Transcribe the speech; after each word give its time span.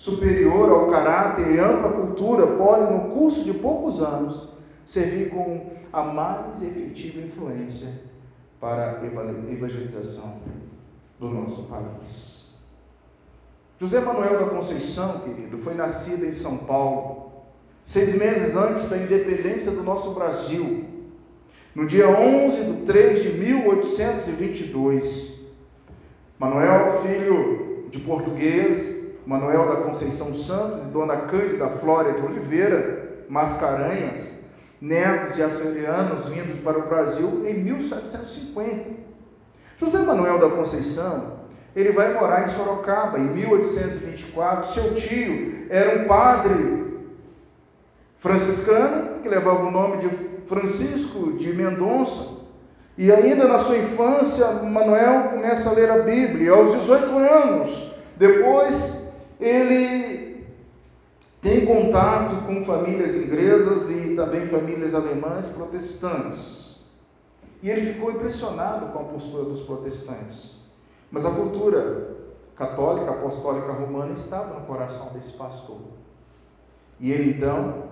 superior 0.00 0.70
ao 0.70 0.86
caráter 0.86 1.52
e 1.52 1.60
ampla 1.60 1.92
cultura 1.92 2.46
pode, 2.46 2.90
no 2.90 3.10
curso 3.10 3.44
de 3.44 3.52
poucos 3.52 4.00
anos, 4.00 4.54
servir 4.82 5.28
como 5.28 5.72
a 5.92 6.04
mais 6.04 6.62
efetiva 6.62 7.20
influência 7.20 8.00
para 8.58 8.98
a 8.98 9.06
evangelização 9.52 10.40
do 11.18 11.28
nosso 11.28 11.64
país. 11.64 12.54
José 13.78 14.00
Manuel 14.00 14.38
da 14.38 14.46
Conceição, 14.46 15.18
querido, 15.18 15.58
foi 15.58 15.74
nascido 15.74 16.24
em 16.24 16.32
São 16.32 16.56
Paulo, 16.56 17.32
seis 17.84 18.14
meses 18.14 18.56
antes 18.56 18.88
da 18.88 18.96
independência 18.96 19.70
do 19.70 19.82
nosso 19.82 20.14
Brasil, 20.14 20.86
no 21.74 21.84
dia 21.84 22.08
11 22.08 22.64
de 22.64 22.72
3 22.86 23.22
de 23.22 23.32
1822. 23.34 25.40
Manuel, 26.38 26.88
filho 27.02 27.84
de 27.90 27.98
português, 27.98 28.99
Manuel 29.26 29.68
da 29.68 29.76
Conceição 29.82 30.34
Santos 30.34 30.84
e 30.84 30.90
Dona 30.90 31.16
Cândida 31.18 31.68
Flória 31.68 32.12
de 32.12 32.22
Oliveira 32.22 33.24
Mascarenhas, 33.28 34.40
netos 34.80 35.36
de 35.36 35.42
açorianos 35.42 36.26
vindos 36.28 36.56
para 36.56 36.78
o 36.78 36.88
Brasil 36.88 37.44
em 37.46 37.54
1750. 37.54 38.88
José 39.78 39.98
Manuel 39.98 40.38
da 40.38 40.50
Conceição, 40.50 41.40
ele 41.74 41.92
vai 41.92 42.12
morar 42.12 42.44
em 42.44 42.48
Sorocaba 42.48 43.18
em 43.18 43.24
1824. 43.24 44.70
Seu 44.70 44.94
tio 44.94 45.66
era 45.70 46.00
um 46.00 46.04
padre 46.06 46.80
franciscano 48.18 49.20
que 49.20 49.28
levava 49.28 49.64
o 49.64 49.70
nome 49.70 49.98
de 49.98 50.08
Francisco 50.46 51.32
de 51.32 51.52
Mendonça. 51.52 52.40
E 52.98 53.10
ainda 53.10 53.46
na 53.46 53.56
sua 53.56 53.78
infância, 53.78 54.46
Manuel 54.64 55.30
começa 55.30 55.70
a 55.70 55.72
ler 55.72 55.90
a 55.90 55.98
Bíblia. 56.00 56.52
Aos 56.52 56.72
18 56.72 57.16
anos, 57.16 57.92
depois 58.16 58.99
ele 59.40 60.46
tem 61.40 61.64
contato 61.64 62.46
com 62.46 62.64
famílias 62.64 63.16
inglesas 63.16 63.90
e 63.90 64.14
também 64.14 64.46
famílias 64.46 64.94
alemãs 64.94 65.48
protestantes. 65.48 66.76
E 67.62 67.70
ele 67.70 67.92
ficou 67.92 68.10
impressionado 68.10 68.92
com 68.92 68.98
a 68.98 69.04
postura 69.04 69.44
dos 69.44 69.60
protestantes. 69.60 70.50
Mas 71.10 71.24
a 71.24 71.30
cultura 71.30 72.16
católica, 72.54 73.10
apostólica 73.10 73.72
romana 73.72 74.12
estava 74.12 74.58
no 74.58 74.66
coração 74.66 75.14
desse 75.14 75.32
pastor. 75.32 75.80
E 76.98 77.10
ele 77.10 77.30
então, 77.30 77.84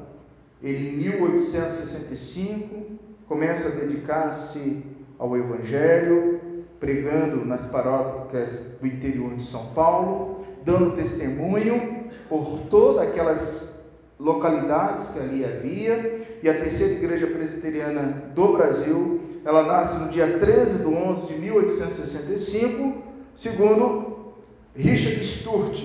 ele 0.62 0.91
em 0.91 0.97
1865, 0.99 2.99
começa 3.27 3.69
a 3.69 3.73
dedicar-se 3.73 4.85
ao 5.19 5.37
evangelho, 5.37 6.41
pregando 6.79 7.45
nas 7.45 7.67
paróquias 7.67 8.77
do 8.81 8.87
interior 8.87 9.35
de 9.35 9.43
São 9.43 9.67
Paulo, 9.69 10.38
dando 10.69 10.95
testemunho 10.95 12.11
por 12.29 12.61
todas 12.69 13.09
aquelas 13.09 13.87
localidades 14.21 15.11
que 15.11 15.19
ali 15.19 15.45
havia. 15.45 16.39
E 16.43 16.49
a 16.49 16.55
terceira 16.55 16.93
igreja 16.93 17.27
presbiteriana 17.27 18.31
do 18.35 18.53
Brasil, 18.53 19.21
ela 19.47 19.63
nasce 19.63 19.99
no 19.99 20.11
dia 20.11 20.39
13 20.39 20.81
de 20.81 20.87
11 20.87 21.33
de 21.33 21.41
1865, 21.41 23.03
segundo 23.35 24.35
Richard 24.77 25.25
Sturt. 25.25 25.83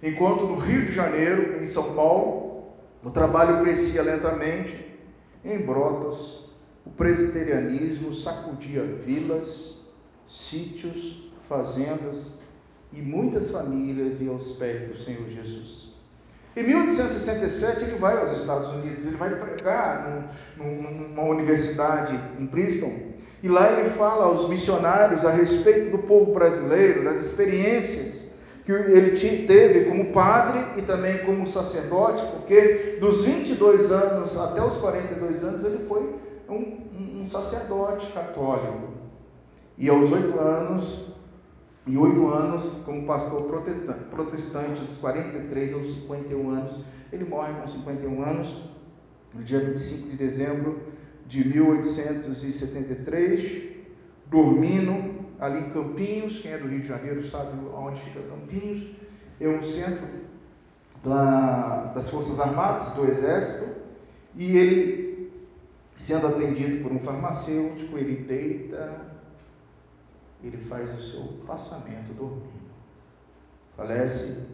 Enquanto 0.00 0.44
no 0.44 0.54
Rio 0.54 0.84
de 0.84 0.92
Janeiro, 0.92 1.60
em 1.60 1.66
São 1.66 1.94
Paulo, 1.94 2.68
o 3.02 3.10
trabalho 3.10 3.60
crescia 3.60 4.02
lentamente, 4.02 4.76
em 5.44 5.58
Brotas, 5.58 6.44
o 6.86 6.90
presbiterianismo 6.90 8.12
sacudia 8.12 8.84
vilas, 8.84 9.76
sítios, 10.24 11.30
fazendas, 11.40 12.41
e 12.92 13.00
muitas 13.00 13.50
famílias 13.50 14.20
iam 14.20 14.34
aos 14.34 14.52
pés 14.52 14.88
do 14.88 14.96
Senhor 14.96 15.26
Jesus. 15.28 15.92
Em 16.54 16.64
1867 16.64 17.84
ele 17.84 17.96
vai 17.96 18.18
aos 18.18 18.30
Estados 18.30 18.68
Unidos, 18.70 19.06
ele 19.06 19.16
vai 19.16 19.30
pregar 19.30 20.28
num, 20.58 20.82
numa 20.82 21.22
universidade 21.22 22.18
em 22.38 22.46
Princeton, 22.46 22.92
e 23.42 23.48
lá 23.48 23.72
ele 23.72 23.88
fala 23.88 24.26
aos 24.26 24.48
missionários 24.48 25.24
a 25.24 25.30
respeito 25.30 25.90
do 25.90 25.98
povo 25.98 26.32
brasileiro, 26.32 27.04
das 27.04 27.18
experiências 27.18 28.22
que 28.64 28.70
ele 28.70 29.10
teve 29.46 29.86
como 29.86 30.12
padre 30.12 30.60
e 30.76 30.82
também 30.82 31.18
como 31.18 31.46
sacerdote, 31.46 32.24
porque 32.26 32.98
dos 33.00 33.24
22 33.24 33.90
anos 33.90 34.38
até 34.38 34.62
os 34.62 34.76
42 34.76 35.42
anos 35.42 35.64
ele 35.64 35.84
foi 35.88 36.14
um, 36.48 37.20
um 37.20 37.24
sacerdote 37.24 38.06
católico. 38.12 38.92
E 39.76 39.88
aos 39.88 40.12
oito 40.12 40.38
anos 40.38 41.11
e 41.86 41.96
oito 41.96 42.28
anos 42.28 42.78
como 42.84 43.06
pastor 43.06 43.44
protestante, 44.10 44.82
dos 44.82 44.96
43 44.96 45.74
aos 45.74 45.92
51 45.92 46.50
anos. 46.50 46.80
Ele 47.12 47.24
morre 47.24 47.52
com 47.54 47.66
51 47.66 48.22
anos, 48.22 48.70
no 49.34 49.42
dia 49.42 49.58
25 49.60 50.10
de 50.10 50.16
dezembro 50.16 50.80
de 51.26 51.48
1873, 51.48 53.62
dormindo 54.26 55.24
ali 55.40 55.58
em 55.58 55.70
Campinhos. 55.70 56.38
Quem 56.38 56.52
é 56.52 56.58
do 56.58 56.68
Rio 56.68 56.80
de 56.80 56.86
Janeiro 56.86 57.20
sabe 57.22 57.58
onde 57.74 58.00
fica 58.00 58.20
Campinhos. 58.20 58.86
É 59.40 59.48
um 59.48 59.60
centro 59.60 60.06
da, 61.02 61.92
das 61.94 62.08
Forças 62.08 62.38
Armadas, 62.38 62.92
do 62.92 63.04
Exército, 63.06 63.66
e 64.36 64.56
ele, 64.56 65.32
sendo 65.96 66.28
atendido 66.28 66.80
por 66.82 66.92
um 66.92 67.00
farmacêutico, 67.00 67.98
ele 67.98 68.22
deita 68.22 69.11
ele 70.42 70.58
faz 70.58 70.92
o 70.94 71.00
seu 71.00 71.22
passamento 71.46 72.12
dormindo. 72.14 72.72
Falece 73.76 74.46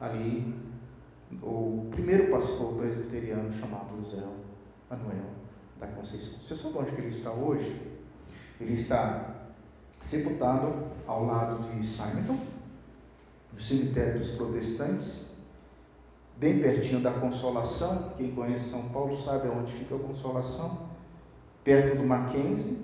ali 0.00 0.54
o 1.42 1.88
primeiro 1.90 2.30
pastor 2.30 2.74
presbiteriano 2.74 3.52
chamado 3.52 4.00
José 4.00 4.22
Manuel 4.90 5.30
da 5.78 5.86
Conceição. 5.88 6.38
Você 6.40 6.54
sabe 6.54 6.78
onde 6.78 6.94
ele 6.94 7.08
está 7.08 7.32
hoje? 7.32 7.74
Ele 8.60 8.72
está 8.72 9.34
sepultado 10.00 10.86
ao 11.06 11.24
lado 11.24 11.68
de 11.68 11.84
Simonton, 11.84 12.38
no 13.52 13.60
cemitério 13.60 14.18
dos 14.18 14.30
protestantes, 14.30 15.34
bem 16.36 16.60
pertinho 16.60 17.00
da 17.00 17.12
Consolação. 17.12 18.14
Quem 18.16 18.34
conhece 18.34 18.70
São 18.70 18.88
Paulo 18.90 19.16
sabe 19.16 19.48
onde 19.48 19.72
fica 19.72 19.96
a 19.96 19.98
Consolação, 19.98 20.88
perto 21.64 21.96
do 21.96 22.04
Mackenzie, 22.04 22.78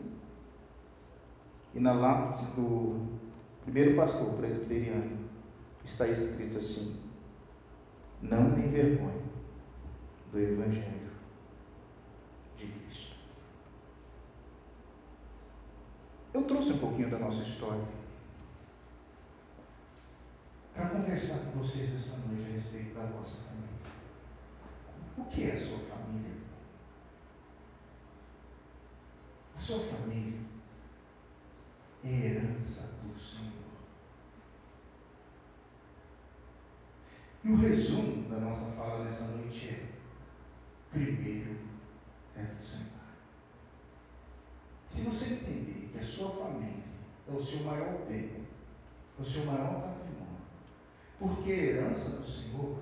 e 1.74 1.80
na 1.80 1.92
lápide 1.92 2.46
do 2.54 3.18
primeiro 3.62 3.96
pastor 3.96 4.34
presbiteriano 4.36 5.18
está 5.82 6.06
escrito 6.08 6.58
assim: 6.58 7.00
Não 8.20 8.50
me 8.50 8.66
envergonhe 8.66 9.22
do 10.30 10.38
Evangelho 10.38 11.10
de 12.56 12.66
Cristo. 12.66 13.16
Eu 16.34 16.42
trouxe 16.44 16.72
um 16.72 16.78
pouquinho 16.78 17.10
da 17.10 17.18
nossa 17.18 17.42
história 17.42 17.84
para 20.74 20.88
conversar 20.88 21.38
com 21.38 21.58
vocês 21.58 21.94
esta 21.94 22.16
noite 22.26 22.44
a 22.48 22.52
respeito 22.52 22.94
da 22.94 23.04
vossa 23.06 23.42
família. 23.42 23.72
O 25.18 25.24
que 25.26 25.44
é 25.44 25.52
a 25.52 25.56
sua 25.56 25.78
família? 25.78 26.32
A 29.54 29.58
sua 29.58 29.78
família 29.80 30.41
herança 32.04 32.98
do 33.02 33.18
Senhor. 33.18 33.52
E 37.44 37.50
o 37.50 37.56
resumo 37.56 38.28
da 38.28 38.38
nossa 38.38 38.72
fala 38.76 39.04
nessa 39.04 39.28
noite 39.28 39.68
é: 39.68 39.86
primeiro 40.90 41.56
é 42.36 42.42
do 42.42 42.64
Senhor. 42.64 42.92
Se 44.88 45.02
você 45.02 45.34
entender 45.34 45.88
que 45.90 45.98
a 45.98 46.02
sua 46.02 46.30
família 46.30 46.84
é 47.28 47.32
o 47.32 47.42
seu 47.42 47.64
maior 47.64 48.06
bem, 48.06 48.46
é 49.18 49.20
o 49.20 49.24
seu 49.24 49.46
maior 49.46 49.80
patrimônio, 49.80 50.42
porque 51.18 51.52
é 51.52 51.64
herança 51.64 52.20
do 52.20 52.28
Senhor, 52.28 52.78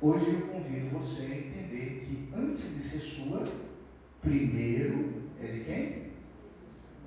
hoje 0.00 0.34
eu 0.34 0.46
convido 0.48 0.90
você 0.90 1.22
a 1.22 1.38
entender 1.38 2.06
que 2.06 2.32
antes 2.34 2.74
de 2.74 2.82
ser 2.82 2.98
sua, 3.00 3.42
primeiro 4.20 5.30
é 5.40 5.46
de 5.46 5.64
quem? 5.64 6.12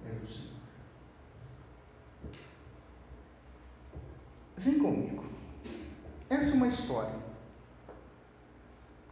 É 0.06 0.20
do 0.20 0.28
Senhor. 0.28 0.55
Vem 4.58 4.80
comigo. 4.80 5.26
Essa 6.30 6.52
é 6.52 6.54
uma 6.56 6.68
história. 6.68 7.16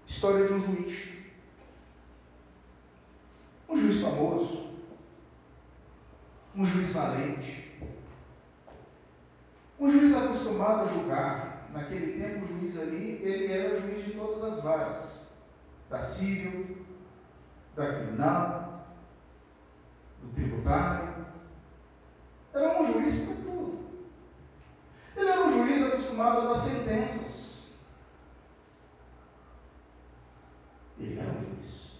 História 0.05 0.47
de 0.47 0.53
um 0.53 0.61
juiz. 0.61 1.09
Um 3.69 3.77
juiz 3.77 4.01
famoso. 4.01 4.73
Um 6.55 6.65
juiz 6.65 6.93
valente. 6.93 7.71
Um 9.79 9.91
juiz 9.91 10.15
acostumado 10.15 10.81
a 10.81 10.85
julgar. 10.85 11.69
Naquele 11.73 12.21
tempo, 12.21 12.45
o 12.45 12.59
juiz 12.59 12.79
ali, 12.79 13.19
ele 13.23 13.51
era 13.51 13.75
o 13.75 13.81
juiz 13.81 14.05
de 14.05 14.11
todas 14.11 14.43
as 14.43 14.63
varas. 14.63 15.27
Da 15.89 15.99
civil, 15.99 16.77
da 17.75 17.93
criminal, 17.93 18.87
do 20.21 20.29
tributário. 20.33 21.25
Era 22.53 22.81
um 22.81 22.93
juiz. 22.93 23.42
Ele 25.15 25.29
era 25.29 25.45
um 25.45 25.51
juiz 25.51 25.83
acostumado 25.85 26.41
a 26.41 26.53
dar 26.53 26.59
sentenças. 26.59 27.63
Ele 30.99 31.19
era 31.19 31.29
um 31.29 31.55
juiz. 31.55 31.99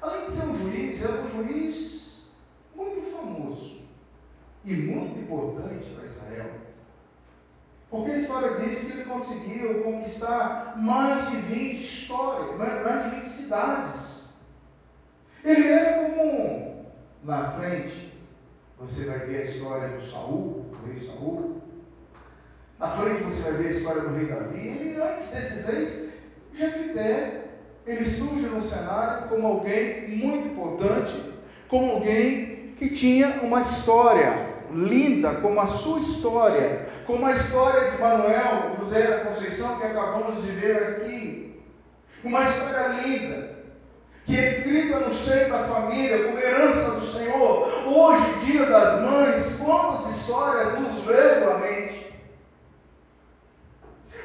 Além 0.00 0.24
de 0.24 0.30
ser 0.30 0.46
um 0.46 0.58
juiz, 0.58 1.04
era 1.04 1.22
um 1.22 1.30
juiz 1.30 2.28
muito 2.74 3.10
famoso 3.10 3.82
e 4.64 4.74
muito 4.74 5.18
importante 5.18 5.90
para 5.90 6.04
Israel. 6.04 6.50
Porque 7.90 8.10
a 8.10 8.16
história 8.16 8.54
diz 8.54 8.80
que 8.80 8.92
ele 8.92 9.04
conseguiu 9.04 9.82
conquistar 9.82 10.76
mais 10.76 11.30
de 11.30 11.36
20 11.36 11.80
histórias, 11.80 12.56
mais 12.58 13.04
de 13.04 13.10
20 13.16 13.24
cidades. 13.24 14.28
Ele 15.44 15.68
era 15.68 16.10
como, 16.10 16.64
Lá 17.24 17.46
à 17.46 17.50
frente, 17.52 18.12
você 18.78 19.06
vai 19.06 19.20
ver 19.20 19.38
a 19.38 19.44
história 19.44 19.88
do 19.96 20.02
Saul, 20.04 20.66
do 20.70 20.86
rei 20.86 20.98
Saul, 20.98 21.62
na 22.78 22.88
frente 22.88 23.22
você 23.22 23.50
vai 23.50 23.62
ver 23.62 23.68
a 23.68 23.72
história 23.72 24.02
do 24.02 24.14
rei 24.14 24.26
Davi. 24.26 24.68
Ele, 24.68 25.02
antes 25.02 25.30
desses 25.30 25.66
reis, 25.66 26.10
Jefité, 26.54 27.42
ele 27.86 28.04
surge 28.04 28.46
no 28.46 28.60
cenário 28.60 29.28
como 29.28 29.46
alguém 29.46 30.08
muito 30.08 30.48
importante, 30.48 31.14
como 31.68 31.92
alguém 31.92 32.72
que 32.76 32.88
tinha 32.90 33.40
uma 33.42 33.60
história 33.60 34.38
linda, 34.72 35.34
como 35.36 35.60
a 35.60 35.66
sua 35.66 35.98
história, 35.98 36.86
como 37.06 37.24
a 37.26 37.32
história 37.32 37.90
de 37.90 38.00
Manuel, 38.00 38.76
José 38.78 39.02
da 39.06 39.24
Conceição, 39.24 39.78
que 39.78 39.86
acabamos 39.86 40.42
de 40.42 40.50
ver 40.50 40.76
aqui. 40.76 41.62
Uma 42.24 42.42
história 42.42 42.88
linda, 43.02 43.50
que 44.24 44.36
é 44.36 44.50
escrita 44.50 45.00
no 45.00 45.12
seio 45.12 45.50
da 45.50 45.58
família, 45.58 46.24
como 46.24 46.38
herança 46.38 46.92
do 46.92 47.04
Senhor. 47.04 47.68
Hoje, 47.86 48.46
dia 48.46 48.66
das 48.66 49.02
mães, 49.02 49.60
quantas 49.62 50.16
histórias 50.16 50.80
nos 50.80 51.04
veio 51.04 51.50
à 51.50 51.58
mente? 51.58 51.73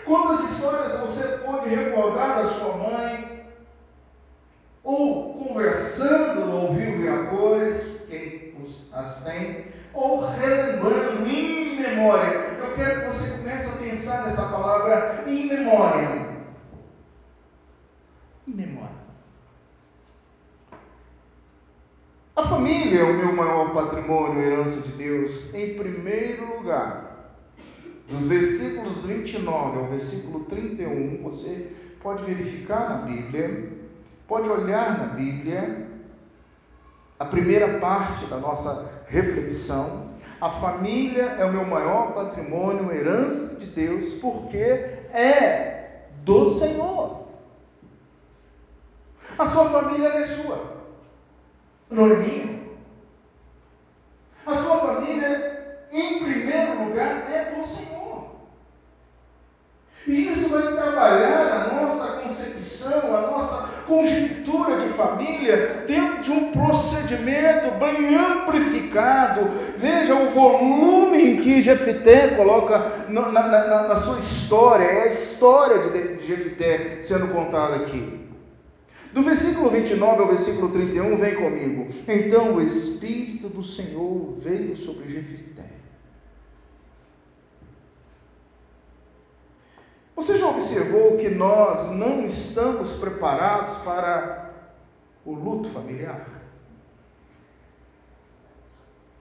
Quantas 0.09 0.49
histórias 0.49 0.99
você 1.01 1.21
pode 1.45 1.69
recordar 1.69 2.37
da 2.37 2.47
sua 2.47 2.77
mãe? 2.77 3.45
Ou 4.83 5.35
conversando 5.35 6.49
e 6.79 7.07
a 7.07 7.27
cores, 7.27 8.01
quem 8.07 8.55
as 8.91 9.23
tem, 9.23 9.67
ou 9.93 10.27
relembrando 10.27 11.27
em 11.27 11.79
memória. 11.79 12.39
Eu 12.57 12.73
quero 12.73 13.01
que 13.01 13.05
você 13.05 13.37
comece 13.37 13.69
a 13.69 13.73
pensar 13.73 14.25
nessa 14.25 14.47
palavra 14.47 15.25
em 15.27 15.45
memória. 15.45 16.27
Em 18.47 18.51
memória. 18.51 18.95
A 22.35 22.41
família 22.41 23.01
é 23.01 23.03
o 23.03 23.13
meu 23.13 23.31
maior 23.31 23.73
patrimônio, 23.73 24.41
herança 24.41 24.81
de 24.81 24.91
Deus, 24.93 25.53
em 25.53 25.75
primeiro 25.75 26.57
lugar. 26.57 27.08
Dos 28.09 28.25
versículos 28.25 29.05
29 29.05 29.79
ao 29.79 29.85
versículo 29.85 30.45
31, 30.45 31.21
você 31.21 31.71
pode 32.01 32.23
verificar 32.23 32.89
na 32.89 32.95
Bíblia, 32.97 33.71
pode 34.27 34.49
olhar 34.49 34.97
na 34.97 35.05
Bíblia, 35.13 35.87
a 37.19 37.25
primeira 37.25 37.79
parte 37.79 38.25
da 38.25 38.37
nossa 38.37 39.03
reflexão. 39.07 40.09
A 40.41 40.49
família 40.49 41.23
é 41.37 41.45
o 41.45 41.51
meu 41.51 41.65
maior 41.65 42.13
patrimônio, 42.13 42.91
herança 42.91 43.59
de 43.59 43.67
Deus, 43.67 44.13
porque 44.13 44.57
é 45.13 46.05
do 46.23 46.45
Senhor. 46.57 47.27
A 49.37 49.45
sua 49.45 49.69
família 49.69 50.07
é 50.07 50.25
sua, 50.25 50.83
não 51.89 52.07
é 52.07 52.15
minha. 52.15 52.59
A 54.45 54.55
sua 54.55 54.77
família, 54.79 55.85
em 55.91 56.19
primeiro 56.19 56.85
lugar, 56.85 57.29
é 57.31 57.53
do 57.55 57.65
Senhor. 57.65 58.31
E 60.07 60.27
isso 60.27 60.49
vai 60.49 60.73
trabalhar 60.73 61.51
a 61.53 61.73
nossa 61.73 62.13
concepção, 62.21 63.15
a 63.15 63.21
nossa 63.21 63.67
conjuntura 63.85 64.79
de 64.79 64.89
família 64.89 65.85
dentro 65.87 66.21
de 66.21 66.31
um 66.31 66.51
procedimento 66.51 67.71
bem 67.79 68.15
Veja 69.77 70.15
o 70.15 70.29
volume 70.29 71.37
que 71.37 71.61
Jefité 71.61 72.29
coloca 72.29 73.05
na, 73.09 73.31
na, 73.31 73.47
na, 73.47 73.87
na 73.87 73.95
sua 73.95 74.17
história, 74.17 74.83
é 74.83 75.03
a 75.03 75.07
história 75.07 75.79
de 75.79 76.25
Jefité 76.25 76.97
sendo 77.01 77.27
contada 77.29 77.75
aqui. 77.75 78.19
Do 79.13 79.23
versículo 79.23 79.69
29 79.69 80.21
ao 80.21 80.27
versículo 80.27 80.69
31, 80.69 81.17
vem 81.17 81.35
comigo. 81.35 81.87
Então 82.07 82.55
o 82.55 82.61
Espírito 82.61 83.49
do 83.49 83.63
Senhor 83.63 84.33
veio 84.37 84.75
sobre 84.75 85.07
Jefité 85.07 85.79
Você 90.19 90.37
já 90.37 90.49
observou 90.49 91.15
que 91.15 91.29
nós 91.29 91.91
não 91.91 92.25
estamos 92.25 92.91
preparados 92.91 93.77
para 93.77 94.51
o 95.25 95.33
luto 95.33 95.69
familiar? 95.69 96.38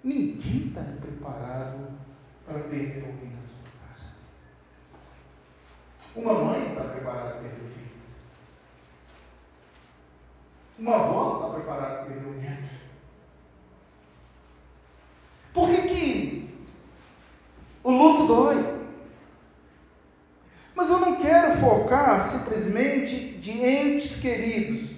Ninguém 0.02 0.68
está 0.68 0.82
preparado 1.00 1.98
para 2.46 2.60
perder 2.60 3.04
alguém 3.04 3.30
na 3.30 3.48
sua 3.48 3.86
casa. 3.86 4.12
Uma 6.14 6.34
mãe 6.34 6.68
está 6.68 6.84
preparada 6.84 7.30
para 7.30 7.40
perder 7.40 7.64
o 7.64 7.68
filho. 7.68 7.88
Uma 10.78 10.94
avó 10.96 11.36
está 11.36 11.54
preparada 11.54 11.96
para 11.96 12.04
perder 12.06 12.26
o 12.26 12.40
neto. 12.40 12.68
Por 15.52 15.68
que, 15.68 15.82
que 15.88 16.66
o 17.82 17.90
luto 17.90 18.26
dói? 18.26 18.78
Mas 20.76 20.90
eu 20.90 21.00
não 21.00 21.16
quero 21.16 21.58
focar 21.58 22.20
simplesmente 22.20 23.32
de 23.38 23.50
entes 23.50 24.16
queridos. 24.16 24.92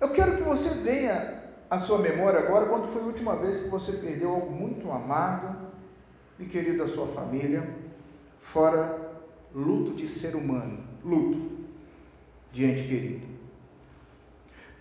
Eu 0.00 0.10
quero 0.10 0.36
que 0.36 0.42
você 0.42 0.70
venha 0.70 1.41
à 1.72 1.78
sua 1.78 1.96
memória 1.96 2.38
agora 2.38 2.66
quando 2.66 2.86
foi 2.86 3.00
a 3.00 3.06
última 3.06 3.34
vez 3.34 3.60
que 3.60 3.68
você 3.70 3.92
perdeu 3.92 4.28
algo 4.28 4.50
muito 4.50 4.92
amado 4.92 5.56
e 6.38 6.44
querido 6.44 6.76
da 6.76 6.86
sua 6.86 7.06
família, 7.06 7.66
fora 8.40 9.10
luto 9.54 9.94
de 9.94 10.06
ser 10.06 10.36
humano, 10.36 10.84
luto 11.02 11.50
de 12.52 12.66
ente 12.66 12.82
querido. 12.82 13.26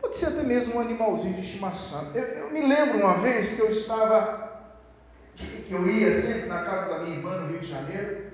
Pode 0.02 0.18
ser 0.18 0.26
até 0.26 0.44
mesmo 0.44 0.76
um 0.76 0.80
animalzinho 0.82 1.34
de 1.34 1.40
estimação. 1.40 2.12
Eu, 2.14 2.24
eu 2.24 2.52
me 2.52 2.62
lembro 2.62 2.98
uma 2.98 3.14
vez 3.14 3.52
que 3.52 3.62
eu 3.62 3.70
estava, 3.70 4.52
que 5.38 5.72
eu 5.72 5.88
ia 5.88 6.12
sempre 6.12 6.48
na 6.48 6.66
casa 6.66 6.94
da 6.94 7.00
minha 7.06 7.16
irmã 7.16 7.38
no 7.38 7.48
Rio 7.48 7.62
de 7.62 7.68
Janeiro, 7.68 8.32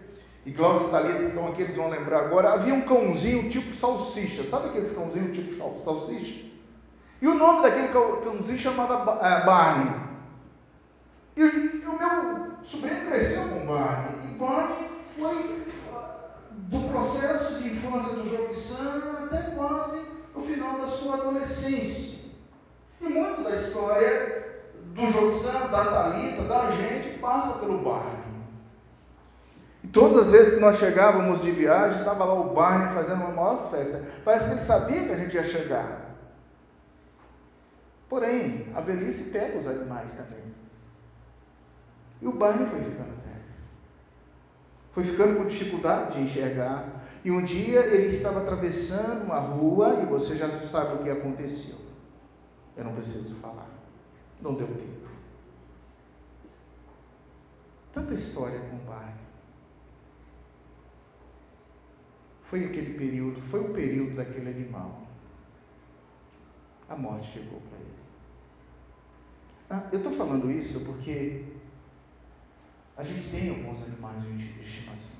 e 0.47 0.49
Glaucio 0.49 0.87
e 0.87 0.91
Thalita 0.91 1.19
que 1.19 1.25
estão 1.25 1.47
aqui, 1.47 1.61
eles 1.61 1.75
vão 1.75 1.89
lembrar 1.89 2.21
agora, 2.21 2.53
havia 2.53 2.73
um 2.73 2.81
cãozinho 2.81 3.51
tipo 3.51 3.71
salsicha, 3.75 4.43
sabe 4.43 4.69
aqueles 4.69 4.93
cãozinhos 4.93 5.37
tipo 5.37 5.51
salsicha? 5.77 6.56
E 7.21 7.27
o 7.27 7.33
nome 7.33 7.63
daquele 7.63 7.87
cãozinho 7.87 8.59
chamava 8.59 9.19
eh, 9.21 9.45
Barney. 9.45 9.93
E, 11.35 11.41
e 11.41 11.85
o 11.85 11.97
meu 11.97 12.51
sobrinho 12.63 13.05
cresceu 13.07 13.43
com 13.49 13.65
Barney, 13.65 14.11
e 14.23 14.37
Barney 14.37 14.89
foi 15.17 15.67
ah, 15.95 16.15
do 16.51 16.89
processo 16.89 17.55
de 17.55 17.69
infância 17.69 18.15
do 18.15 18.29
Joguiçan 18.29 19.01
até 19.23 19.51
quase 19.51 20.01
o 20.35 20.41
final 20.41 20.79
da 20.79 20.87
sua 20.87 21.15
adolescência. 21.15 22.29
E 23.01 23.07
muito 23.07 23.43
da 23.43 23.51
história 23.51 24.61
do 24.93 25.07
Joguiçan, 25.07 25.67
da 25.71 25.85
Thalita, 25.85 26.43
da 26.43 26.71
gente, 26.71 27.19
passa 27.19 27.59
pelo 27.59 27.79
Barney. 27.79 28.27
E 29.83 29.87
todas 29.87 30.17
as 30.17 30.29
vezes 30.29 30.55
que 30.55 30.59
nós 30.59 30.77
chegávamos 30.77 31.41
de 31.41 31.51
viagem, 31.51 31.99
estava 31.99 32.25
lá 32.25 32.33
o 32.33 32.53
Barney 32.53 32.93
fazendo 32.93 33.23
uma 33.23 33.31
maior 33.31 33.69
festa. 33.69 34.03
Parece 34.25 34.47
que 34.47 34.51
ele 34.53 34.61
sabia 34.61 35.05
que 35.05 35.11
a 35.11 35.15
gente 35.15 35.35
ia 35.35 35.43
chegar. 35.43 36.06
Porém, 38.09 38.71
a 38.73 38.81
velhice 38.81 39.31
pega 39.31 39.57
os 39.57 39.67
animais 39.67 40.15
também. 40.15 40.43
E 42.21 42.27
o 42.27 42.31
Barney 42.31 42.65
foi 42.65 42.81
ficando 42.81 43.09
velho. 43.21 43.43
Foi 44.91 45.03
ficando 45.03 45.37
com 45.37 45.45
dificuldade 45.45 46.15
de 46.15 46.21
enxergar. 46.21 47.03
E 47.23 47.31
um 47.31 47.43
dia 47.43 47.85
ele 47.85 48.07
estava 48.07 48.41
atravessando 48.41 49.25
uma 49.25 49.39
rua 49.39 50.01
e 50.01 50.05
você 50.05 50.35
já 50.37 50.49
sabe 50.67 50.95
o 50.95 51.03
que 51.03 51.09
aconteceu. 51.09 51.77
Eu 52.75 52.85
não 52.85 52.93
preciso 52.93 53.35
falar. 53.35 53.69
Não 54.41 54.53
deu 54.53 54.67
tempo. 54.67 55.07
Tanta 57.91 58.13
história 58.13 58.59
com 58.59 58.75
o 58.75 58.79
Barney. 58.79 59.27
Foi 62.41 62.63
aquele 62.63 62.97
período, 62.97 63.41
foi 63.41 63.59
o 63.59 63.73
período 63.73 64.15
daquele 64.15 64.49
animal. 64.49 65.01
A 66.87 66.95
morte 66.95 67.31
chegou 67.31 67.59
para 67.59 67.77
ele. 67.77 67.96
Ah, 69.69 69.83
eu 69.91 69.97
estou 69.97 70.11
falando 70.11 70.49
isso 70.49 70.81
porque 70.81 71.43
a 72.95 73.03
gente 73.03 73.29
tem 73.29 73.49
alguns 73.49 73.83
animais 73.83 74.23
de 74.37 74.61
estimação. 74.61 75.17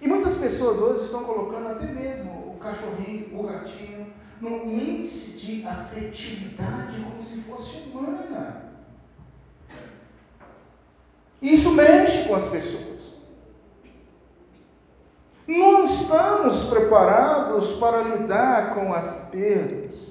E 0.00 0.08
muitas 0.08 0.34
pessoas 0.36 0.78
hoje 0.78 1.04
estão 1.04 1.24
colocando 1.24 1.68
até 1.68 1.86
mesmo 1.86 2.52
o 2.52 2.58
cachorrinho, 2.58 3.38
o 3.38 3.42
gatinho, 3.44 4.12
num 4.40 4.70
índice 4.70 5.38
de 5.38 5.66
afetividade 5.66 7.00
como 7.00 7.22
se 7.22 7.40
fosse 7.42 7.88
humana. 7.88 8.72
Isso 11.40 11.72
mexe 11.72 12.28
com 12.28 12.34
as 12.34 12.48
pessoas. 12.48 13.18
Não 15.46 15.84
estamos 15.84 16.64
preparados 16.64 17.72
para 17.72 18.02
lidar 18.02 18.74
com 18.74 18.92
as 18.92 19.30
perdas. 19.30 20.07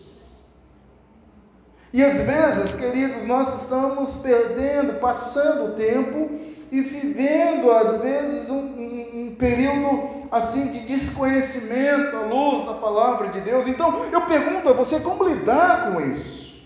E 1.98 2.04
às 2.04 2.22
vezes, 2.22 2.76
queridos, 2.76 3.26
nós 3.26 3.64
estamos 3.64 4.14
perdendo, 4.14 5.00
passando 5.00 5.72
o 5.72 5.76
tempo 5.76 6.30
e 6.72 6.80
vivendo, 6.80 7.72
às 7.72 8.00
vezes, 8.00 8.52
um, 8.52 8.56
um, 8.56 9.22
um, 9.22 9.36
período 9.36 10.28
assim 10.32 10.70
de 10.70 10.82
desconhecimento 10.82 12.16
à 12.16 12.22
luz 12.22 12.68
da 12.68 12.76
palavra 12.76 13.30
de 13.30 13.42
Deus. 13.42 13.68
Então, 13.68 14.06
eu 14.12 14.22
pergunto 14.28 14.70
a 14.70 14.74
você 14.74 15.00
como 15.00 15.28
lidar 15.28 15.92
com 15.92 16.00
isso? 16.00 16.64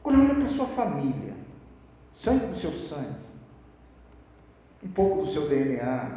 Agora, 0.00 0.18
olha 0.18 0.34
para 0.34 0.48
sua 0.48 0.66
família, 0.66 1.36
sangue 2.10 2.46
do 2.46 2.56
seu 2.56 2.72
sangue, 2.72 3.20
um 4.82 4.88
pouco 4.88 5.20
do 5.20 5.26
seu 5.28 5.48
DNA, 5.48 6.10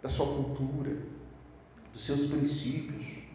da 0.00 0.08
sua 0.08 0.26
cultura, 0.26 0.96
dos 1.92 2.06
seus 2.06 2.26
princípios, 2.26 3.26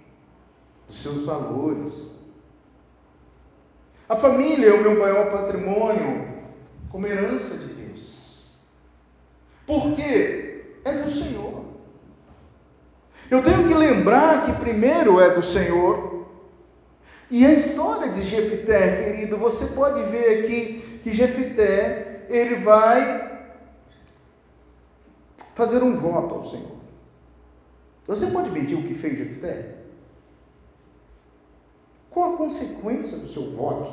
dos 0.88 0.98
seus 0.98 1.26
valores. 1.26 2.12
A 4.08 4.16
família 4.16 4.70
é 4.70 4.74
o 4.74 4.82
meu 4.82 5.00
maior 5.00 5.32
patrimônio 5.32 6.28
como 6.90 7.08
herança 7.08 7.58
de 7.58 7.74
Deus. 7.74 8.58
Porque 9.66 10.66
é 10.84 10.92
do 10.94 11.10
Senhor. 11.10 11.64
Eu 13.32 13.42
tenho 13.42 13.68
que 13.68 13.74
lembrar 13.74 14.46
que 14.46 14.54
primeiro 14.54 15.20
é 15.20 15.30
do 15.30 15.42
Senhor. 15.42 16.28
E 17.32 17.46
a 17.46 17.52
história 17.52 18.10
de 18.10 18.22
Jefité, 18.22 19.04
querido, 19.04 19.38
você 19.38 19.68
pode 19.68 20.04
ver 20.04 20.44
aqui 20.44 21.00
que 21.02 21.14
Jefité, 21.14 22.28
ele 22.30 22.56
vai 22.58 23.42
fazer 25.56 25.82
um 25.82 25.96
voto 25.96 26.36
ao 26.36 26.42
Senhor. 26.44 26.78
Você 28.06 28.28
pode 28.28 28.52
medir 28.52 28.78
o 28.78 28.84
que 28.84 28.94
fez 28.94 29.18
Jefté? 29.18 29.83
Qual 32.14 32.34
a 32.34 32.38
consequência 32.38 33.18
do 33.18 33.28
seu 33.28 33.52
voto? 33.52 33.92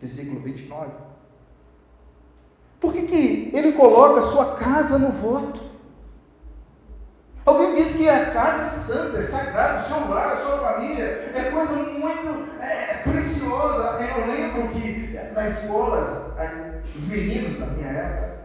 Versículo 0.00 0.40
29. 0.40 0.90
Por 2.80 2.92
que, 2.92 3.02
que 3.02 3.50
ele 3.54 3.72
coloca 3.72 4.22
sua 4.22 4.56
casa 4.56 4.98
no 4.98 5.10
voto? 5.10 5.62
Alguém 7.44 7.72
diz 7.72 7.94
que 7.94 8.08
a 8.08 8.30
casa 8.30 8.62
é 8.62 8.66
santa, 8.66 9.18
é 9.18 9.22
sagrada, 9.22 9.80
o 9.80 9.84
seu 9.84 10.08
lar, 10.08 10.32
a 10.34 10.36
sua 10.36 10.58
família, 10.58 11.04
é 11.34 11.50
coisa 11.50 11.74
muito 11.74 12.60
é, 12.60 12.90
é 12.90 13.02
preciosa. 13.10 13.98
Eu 14.02 14.26
lembro 14.26 14.68
que 14.68 15.18
nas 15.34 15.62
escolas, 15.62 16.32
os 16.94 17.06
meninos 17.08 17.58
da 17.58 17.66
minha 17.66 17.88
época 17.88 18.38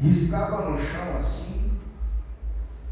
riscavam 0.00 0.72
no 0.72 0.78
chão 0.78 1.16
assim, 1.16 1.63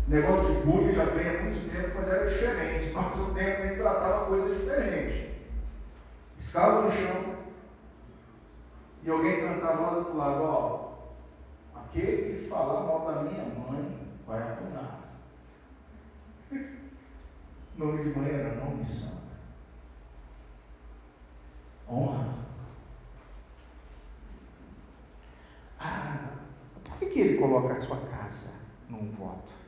negócio 0.08 0.54
de 0.54 0.60
bullying 0.62 0.92
já 0.92 1.04
vem 1.04 1.28
há 1.28 1.42
muito 1.42 1.70
tempo, 1.70 1.94
mas 1.94 2.08
era 2.08 2.28
diferente. 2.28 2.92
Nosso 2.94 3.34
tempo 3.34 3.62
gente 3.62 3.78
tratava 3.78 4.26
coisa 4.26 4.54
diferente. 4.54 5.32
Escava 6.36 6.82
no 6.82 6.90
chão 6.90 7.36
e 9.02 9.10
alguém 9.10 9.40
cantava 9.40 9.80
lá 9.80 9.90
do 9.90 9.98
outro 9.98 10.16
lado, 10.16 10.42
ó. 10.42 10.92
Aquele 11.74 12.38
que 12.38 12.48
falar 12.48 12.86
mal 12.86 13.06
da 13.06 13.22
minha 13.22 13.44
mãe 13.44 14.08
vai 14.26 14.42
apanhar. 14.42 15.00
nome 17.76 18.04
de 18.04 18.18
mãe 18.18 18.30
era 18.30 18.54
nome 18.64 18.84
santo. 18.84 19.12
Honra. 21.88 22.42
Ah, 25.78 26.28
por 26.84 26.98
que, 26.98 27.06
que 27.06 27.20
ele 27.20 27.38
coloca 27.38 27.74
a 27.74 27.80
sua 27.80 27.96
casa 27.96 28.52
num 28.88 29.10
voto? 29.10 29.61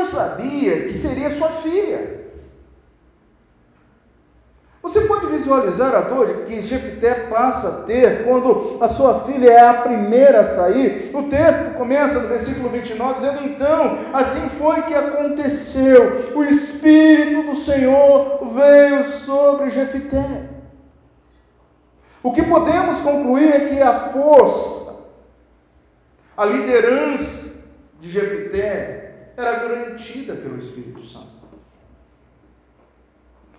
Não 0.00 0.06
sabia 0.06 0.84
que 0.84 0.94
seria 0.94 1.28
sua 1.28 1.50
filha. 1.50 2.20
Você 4.82 5.02
pode 5.02 5.26
visualizar 5.26 5.94
a 5.94 6.00
dor 6.00 6.44
que 6.46 6.58
Jefité 6.58 7.12
passa 7.28 7.68
a 7.68 7.82
ter 7.82 8.24
quando 8.24 8.78
a 8.80 8.88
sua 8.88 9.20
filha 9.20 9.50
é 9.50 9.60
a 9.60 9.74
primeira 9.74 10.40
a 10.40 10.44
sair? 10.44 11.10
O 11.12 11.24
texto 11.24 11.74
começa 11.74 12.18
no 12.18 12.28
versículo 12.28 12.70
29 12.70 13.12
dizendo: 13.12 13.44
Então, 13.44 13.98
assim 14.14 14.48
foi 14.48 14.80
que 14.84 14.94
aconteceu, 14.94 16.32
o 16.34 16.42
Espírito 16.42 17.42
do 17.42 17.54
Senhor 17.54 18.40
veio 18.54 19.02
sobre 19.02 19.68
Jefité. 19.68 20.48
O 22.22 22.32
que 22.32 22.42
podemos 22.42 23.00
concluir 23.00 23.54
é 23.54 23.60
que 23.68 23.82
a 23.82 23.92
força, 23.92 24.96
a 26.34 26.46
liderança 26.46 27.66
de 28.00 28.10
Jefité 28.10 29.09
era 29.36 29.58
garantida 29.58 30.34
pelo 30.36 30.58
Espírito 30.58 31.02
Santo. 31.02 31.40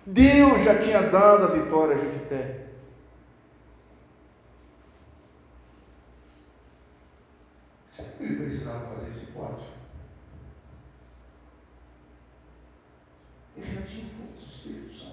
Deus 0.04 0.62
já 0.62 0.78
tinha 0.78 1.02
dado 1.02 1.44
a 1.44 1.48
vitória 1.48 1.94
a 1.94 1.98
Jefité. 1.98 2.68
Será 7.86 8.08
que 8.10 8.24
ele 8.24 8.36
precisava 8.36 8.94
fazer 8.94 9.08
esse 9.08 9.32
voto? 9.32 9.64
Ele 13.56 13.74
já 13.74 13.82
tinha 13.82 14.06
força 14.06 14.44
do 14.44 14.52
Espírito 14.52 14.94
Santo. 14.94 15.12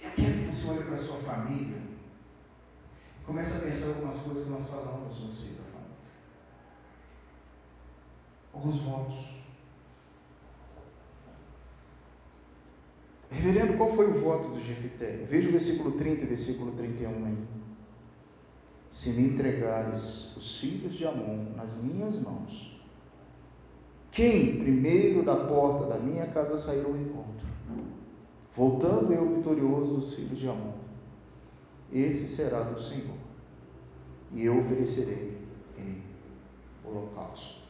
Eu 0.00 0.10
quero 0.12 0.38
que 0.38 0.44
você 0.46 0.70
olhe 0.70 0.84
para 0.84 0.94
a 0.94 0.96
sua 0.96 1.18
família 1.18 1.82
e 3.20 3.24
comece 3.26 3.58
a 3.58 3.68
pensar 3.68 3.88
algumas 3.88 4.16
coisas 4.22 4.44
que 4.44 4.50
nós 4.50 4.70
falamos 4.70 5.20
no 5.20 5.32
família 5.32 5.67
alguns 8.58 8.80
votos. 8.80 9.16
Reverendo, 13.30 13.76
qual 13.76 13.90
foi 13.90 14.10
o 14.10 14.14
voto 14.14 14.48
do 14.48 14.58
Jefité? 14.58 15.24
Veja 15.28 15.48
o 15.48 15.52
versículo 15.52 15.92
30 15.92 16.24
e 16.24 16.26
versículo 16.26 16.72
31 16.72 17.24
aí. 17.24 17.38
Se 18.90 19.10
me 19.10 19.28
entregares 19.28 20.34
os 20.36 20.58
filhos 20.58 20.94
de 20.94 21.06
Amon 21.06 21.52
nas 21.54 21.76
minhas 21.76 22.18
mãos, 22.18 22.80
quem 24.10 24.58
primeiro 24.58 25.22
da 25.22 25.36
porta 25.36 25.84
da 25.84 25.98
minha 25.98 26.26
casa 26.26 26.56
sair 26.56 26.84
ao 26.84 26.96
encontro, 26.96 27.46
voltando 28.50 29.12
eu 29.12 29.36
vitorioso 29.36 29.94
dos 29.94 30.14
filhos 30.14 30.38
de 30.38 30.48
Amon, 30.48 30.72
esse 31.92 32.26
será 32.26 32.62
do 32.62 32.80
Senhor, 32.80 33.16
e 34.32 34.44
eu 34.44 34.58
oferecerei 34.58 35.38
em 35.76 36.02
holocausto. 36.82 37.68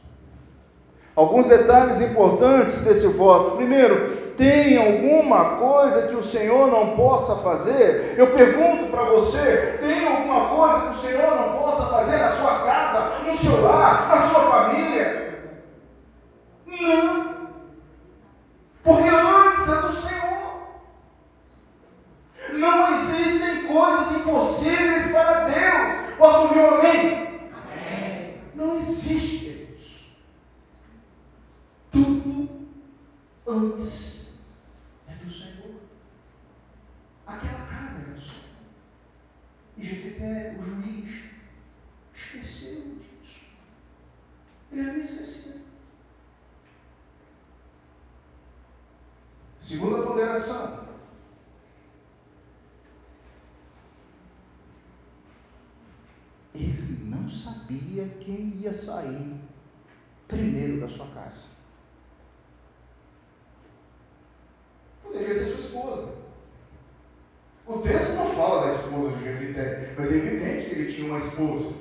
Alguns 1.19 1.47
detalhes 1.47 1.99
importantes 1.99 2.79
desse 2.79 3.05
voto. 3.07 3.57
Primeiro, 3.57 4.07
tem 4.37 4.77
alguma 4.77 5.57
coisa 5.57 6.07
que 6.07 6.15
o 6.15 6.21
Senhor 6.21 6.71
não 6.71 6.95
possa 6.95 7.35
fazer? 7.35 8.15
Eu 8.17 8.27
pergunto 8.27 8.85
para 8.85 9.03
você: 9.03 9.79
tem 9.81 10.07
alguma 10.07 10.47
coisa 10.47 10.79
que 10.79 10.95
o 10.95 11.09
Senhor 11.09 11.35
não 11.35 11.57
possa 11.59 11.87
fazer 11.87 12.19
na 12.19 12.31
sua 12.31 12.59
casa, 12.59 13.11
no 13.27 13.37
seu 13.37 13.61
lar, 13.61 14.07
na 14.07 14.21
sua 14.29 14.39
família? 14.49 15.39
Não. 16.65 17.49
Porque 18.81 19.09
antes 19.09 19.67
é 19.67 19.81
do 19.81 19.91
Senhor. 19.91 20.53
Não 22.53 22.95
existem 22.95 23.67
coisas 23.67 24.15
impossíveis 24.15 25.11
para 25.11 25.49
Deus. 25.49 26.15
Posso 26.17 26.41
ouvir 26.43 26.59
um 26.59 26.75
amém? 26.75 27.51
Amém. 27.51 28.35
Não 28.55 28.77
existe. 28.77 29.29
antes 33.49 34.27
é 35.07 35.15
do 35.15 35.31
Senhor. 35.31 35.81
Aquela 37.25 37.65
casa 37.65 38.01
era 38.01 38.13
do 38.13 38.21
Senhor. 38.21 38.45
E 39.77 39.85
Jefité, 39.85 40.55
o 40.59 40.61
juiz, 40.61 41.23
esqueceu 42.13 42.99
disso. 42.99 43.39
Ele 44.71 44.81
havia 44.81 44.99
esquecido. 44.99 45.61
Segunda 49.59 50.03
ponderação. 50.03 50.87
Ele 56.53 57.05
não 57.05 57.27
sabia 57.27 58.09
quem 58.19 58.48
ia 58.59 58.73
sair 58.73 59.39
primeiro 60.27 60.79
da 60.79 60.87
sua 60.87 61.07
casa. 61.07 61.59
poderia 65.09 65.33
ser 65.33 65.45
sua 65.45 65.59
esposa. 65.59 66.13
O 67.65 67.79
texto 67.79 68.13
não 68.13 68.33
fala 68.33 68.67
da 68.67 68.73
esposa 68.73 69.15
de 69.17 69.23
Jefité, 69.23 69.93
mas 69.97 70.11
é 70.11 70.15
evidente 70.15 70.69
que 70.69 70.75
ele 70.75 70.91
tinha 70.91 71.07
uma 71.07 71.19
esposa. 71.19 71.75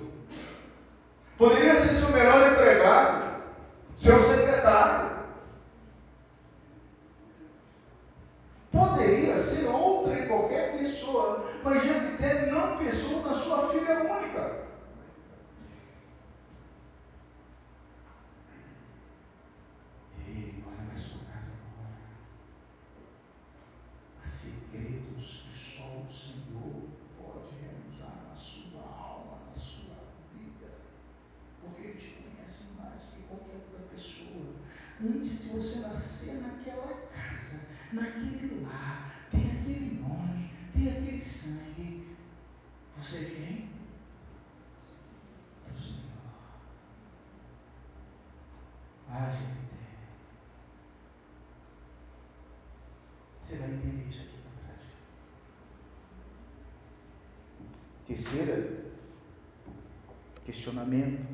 naquele 37.93 38.55
lugar 38.55 39.09
tem 39.31 39.41
aquele 39.41 40.01
nome, 40.01 40.51
tem 40.73 40.91
aquele 40.91 41.21
sangue. 41.21 42.17
Você 43.01 43.17
é 43.17 43.25
quem? 43.25 43.69
Do 45.67 45.81
Senhor. 45.81 45.99
Ah, 49.11 49.31
gente, 49.31 49.43
entende. 49.43 49.99
Você 53.41 53.57
vai 53.57 53.71
entender 53.71 54.09
isso 54.09 54.21
aqui 54.23 54.39
na 54.45 54.63
trás. 54.63 54.81
Terceira, 58.07 58.85
questionamento. 60.45 61.27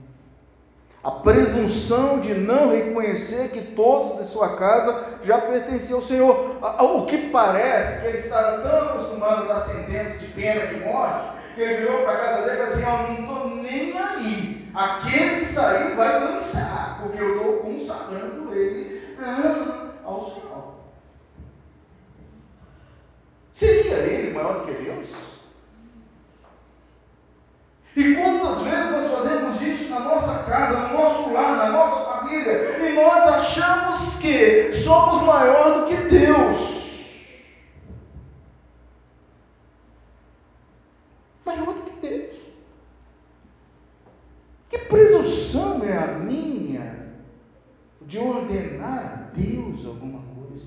A 1.03 1.11
presunção 1.11 2.19
de 2.19 2.33
não 2.33 2.71
reconhecer 2.71 3.51
que 3.51 3.61
todos 3.75 4.19
de 4.19 4.25
sua 4.27 4.57
casa 4.57 5.14
já 5.25 5.39
pertenciam 5.39 5.99
ao 5.99 6.05
Senhor. 6.05 6.57
O 6.81 7.07
que 7.07 7.31
parece 7.31 8.01
que 8.01 8.07
ele 8.09 8.19
estava 8.19 8.59
tão 8.59 8.91
acostumado 8.91 9.43
a 9.45 9.55
dar 9.55 9.61
sentença 9.61 10.19
de 10.19 10.27
pena 10.29 10.67
de 10.67 10.81
morte, 10.85 11.29
que 11.55 11.61
ele 11.61 11.77
virou 11.77 12.03
para 12.03 12.13
a 12.13 12.17
casa 12.17 12.43
dele 12.43 12.63
e 12.63 12.67
falou 12.67 12.73
assim: 12.73 12.85
Ó, 12.85 13.13
não 13.13 13.21
estou 13.21 13.57
nem 13.63 13.99
aí. 13.99 14.69
Aquele 14.75 15.41
que 15.41 15.47
sair 15.47 15.95
vai 15.95 16.25
lançar, 16.25 16.99
porque 17.01 17.23
eu 17.23 17.37
estou 17.37 17.57
consagrando 17.59 18.53
ele 18.53 19.17
ah, 19.21 19.91
ao 20.05 20.21
Senhor. 20.25 20.75
Seria 23.53 23.95
ele 23.99 24.35
maior 24.35 24.61
do 24.61 24.67
que 24.67 24.83
Deus? 24.83 25.15
E 27.97 28.15
quantas 28.17 28.63
vezes 28.63 28.91
nós 28.91 29.13
fazemos 29.13 29.63
isso 29.63 29.91
na 29.91 30.01
nossa 30.01 30.43
casa, 30.43 30.89
no 30.89 30.95
nosso 30.95 31.33
lar, 31.33 31.57
na 31.57 31.71
nossa 31.71 32.11
família, 32.11 32.89
e 32.89 32.93
nós 32.95 33.23
achamos 33.29 34.17
que 34.17 34.73
somos 34.73 35.23
maior 35.23 35.81
do 35.81 35.87
que 35.87 35.97
Deus. 36.09 36.75
Maior 41.47 41.75
do 41.75 41.83
que 41.83 42.09
Deus. 42.09 42.41
Que 44.69 44.79
presunção 44.79 45.85
é 45.85 45.97
a 45.97 46.07
minha 46.07 47.15
de 48.03 48.19
ordenar 48.19 48.99
a 48.99 49.39
Deus 49.39 49.87
alguma 49.87 50.21
coisa? 50.35 50.65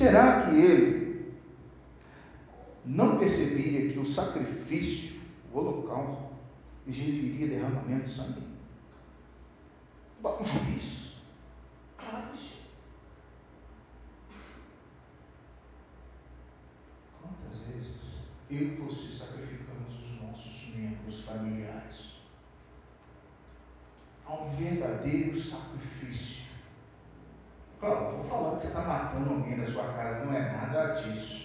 Será 0.00 0.46
que 0.46 0.56
ele 0.56 1.34
não 2.86 3.18
percebia 3.18 3.86
que 3.86 3.98
o 3.98 4.04
sacrifício, 4.04 5.20
o 5.52 5.58
holocausto, 5.58 6.30
exigiria 6.86 7.46
derramamento 7.46 8.08
de 8.08 8.14
sangue? 8.14 8.42
Um 10.24 10.46
juiz? 10.46 11.16
Claro 11.98 12.28
que 12.32 12.38
sim. 12.38 12.62
Quantas 17.20 17.58
vezes 17.66 17.96
eu 18.50 18.58
e 18.58 18.76
você 18.76 19.12
sacrificamos 19.12 19.98
os 20.02 20.22
nossos 20.22 20.74
membros 20.76 21.24
familiares? 21.26 22.20
Há 24.24 24.32
um 24.32 24.48
verdadeiro 24.48 25.38
sacrifício. 25.38 25.69
Falando 28.30 28.54
que 28.54 28.62
você 28.62 28.68
está 28.68 28.82
matando 28.82 29.34
alguém 29.34 29.58
da 29.58 29.66
sua 29.66 29.82
casa, 29.92 30.24
não 30.24 30.32
é 30.32 30.40
nada 30.52 30.94
disso 30.94 31.40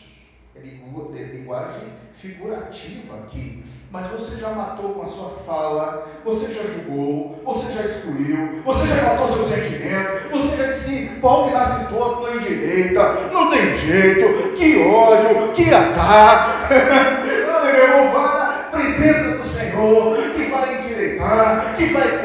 é 0.58 1.24
linguagem 1.24 1.90
figurativa 2.14 3.16
aqui. 3.16 3.64
Mas 3.92 4.08
você 4.08 4.40
já 4.40 4.50
matou 4.50 4.94
com 4.94 5.02
a 5.02 5.06
sua 5.06 5.30
fala, 5.46 6.08
você 6.24 6.54
já 6.54 6.64
julgou, 6.64 7.42
você 7.46 7.74
já 7.74 7.82
excluiu, 7.82 8.62
você 8.64 8.88
já 8.88 9.04
matou 9.04 9.28
seu 9.28 9.46
sentimento, 9.46 10.30
você 10.32 10.58
já 10.58 10.72
disse, 10.72 11.20
pau 11.22 11.48
que 11.48 11.54
nasce 11.54 11.86
torto 11.94 12.24
não 12.24 12.40
direita, 12.40 13.14
não 13.32 13.50
tem 13.50 13.78
jeito, 13.78 14.56
que 14.56 14.82
ódio, 14.88 15.54
que 15.54 15.74
azar. 15.74 16.70
Eu 17.66 18.10
vou 18.10 18.22
na 18.22 18.70
presença 18.72 19.38
do 19.38 19.46
Senhor, 19.46 20.18
que 20.36 20.46
vai 20.46 20.82
endireitar, 20.82 21.76
que 21.76 21.86
vai 21.88 22.25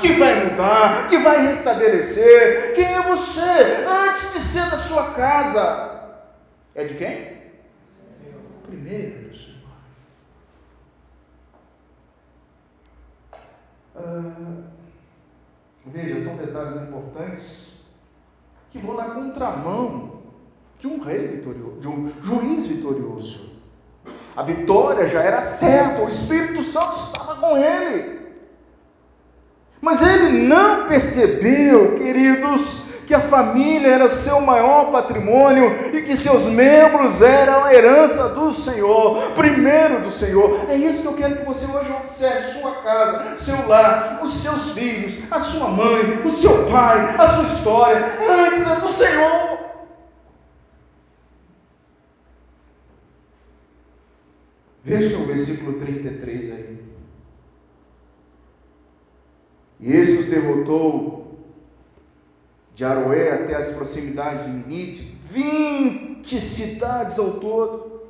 que 0.00 0.12
vai 0.14 0.44
mudar, 0.44 1.08
que 1.08 1.18
vai 1.18 1.46
restabelecer. 1.46 2.74
Quem 2.74 2.84
é 2.84 3.02
você? 3.02 3.40
Antes 3.88 4.32
de 4.32 4.40
ser 4.40 4.70
da 4.70 4.76
sua 4.76 5.10
casa. 5.10 5.90
É 6.74 6.84
de 6.84 6.94
quem? 6.94 7.40
primeiro. 8.70 9.30
Ah, 13.96 14.62
veja, 15.84 16.18
são 16.18 16.36
detalhes 16.36 16.80
importantes 16.80 17.70
que 18.70 18.78
vão 18.78 18.96
na 18.96 19.10
contramão 19.10 20.22
de 20.78 20.86
um 20.86 21.00
rei 21.00 21.26
vitorioso, 21.28 21.80
de 21.80 21.88
um 21.88 22.12
juiz 22.22 22.66
vitorioso. 22.66 23.50
A 24.34 24.42
vitória 24.42 25.06
já 25.06 25.20
era 25.20 25.42
certa, 25.42 26.02
o 26.02 26.08
Espírito 26.08 26.62
Santo 26.62 26.96
estava 26.96 27.36
com 27.36 27.56
ele. 27.56 28.19
Mas 29.80 30.02
ele 30.02 30.46
não 30.46 30.86
percebeu, 30.86 31.94
queridos, 31.94 32.90
que 33.10 33.14
a 33.14 33.20
família 33.20 33.88
era 33.88 34.04
o 34.04 34.08
seu 34.10 34.40
maior 34.40 34.92
patrimônio 34.92 35.74
e 35.92 36.02
que 36.02 36.16
seus 36.16 36.44
membros 36.44 37.20
eram 37.20 37.64
a 37.64 37.74
herança 37.74 38.28
do 38.28 38.52
Senhor, 38.52 39.32
primeiro 39.32 40.00
do 40.00 40.10
Senhor. 40.12 40.66
É 40.68 40.76
isso 40.76 41.02
que 41.02 41.08
eu 41.08 41.14
quero 41.14 41.38
que 41.38 41.44
você 41.44 41.66
hoje 41.66 41.90
observe: 41.90 42.60
sua 42.60 42.82
casa, 42.82 43.36
seu 43.36 43.66
lar, 43.66 44.20
os 44.22 44.34
seus 44.34 44.70
filhos, 44.70 45.18
a 45.28 45.40
sua 45.40 45.70
mãe, 45.70 46.22
o 46.24 46.30
seu 46.30 46.66
pai, 46.66 47.16
a 47.18 47.28
sua 47.34 47.44
história, 47.44 48.18
antes 48.20 48.70
é 48.70 48.76
do 48.76 48.92
Senhor. 48.92 49.58
Veja 54.84 55.18
o 55.18 55.26
versículo 55.26 55.80
33 55.80 56.52
aí. 56.52 56.69
E 59.80 59.92
esse 59.92 60.18
os 60.18 60.26
derrotou 60.26 61.38
de 62.74 62.84
Aroé 62.84 63.32
até 63.32 63.54
as 63.54 63.70
proximidades 63.70 64.44
de 64.44 64.50
Minite, 64.50 65.02
20 65.30 66.40
cidades 66.40 67.18
ao 67.18 67.32
todo. 67.32 68.02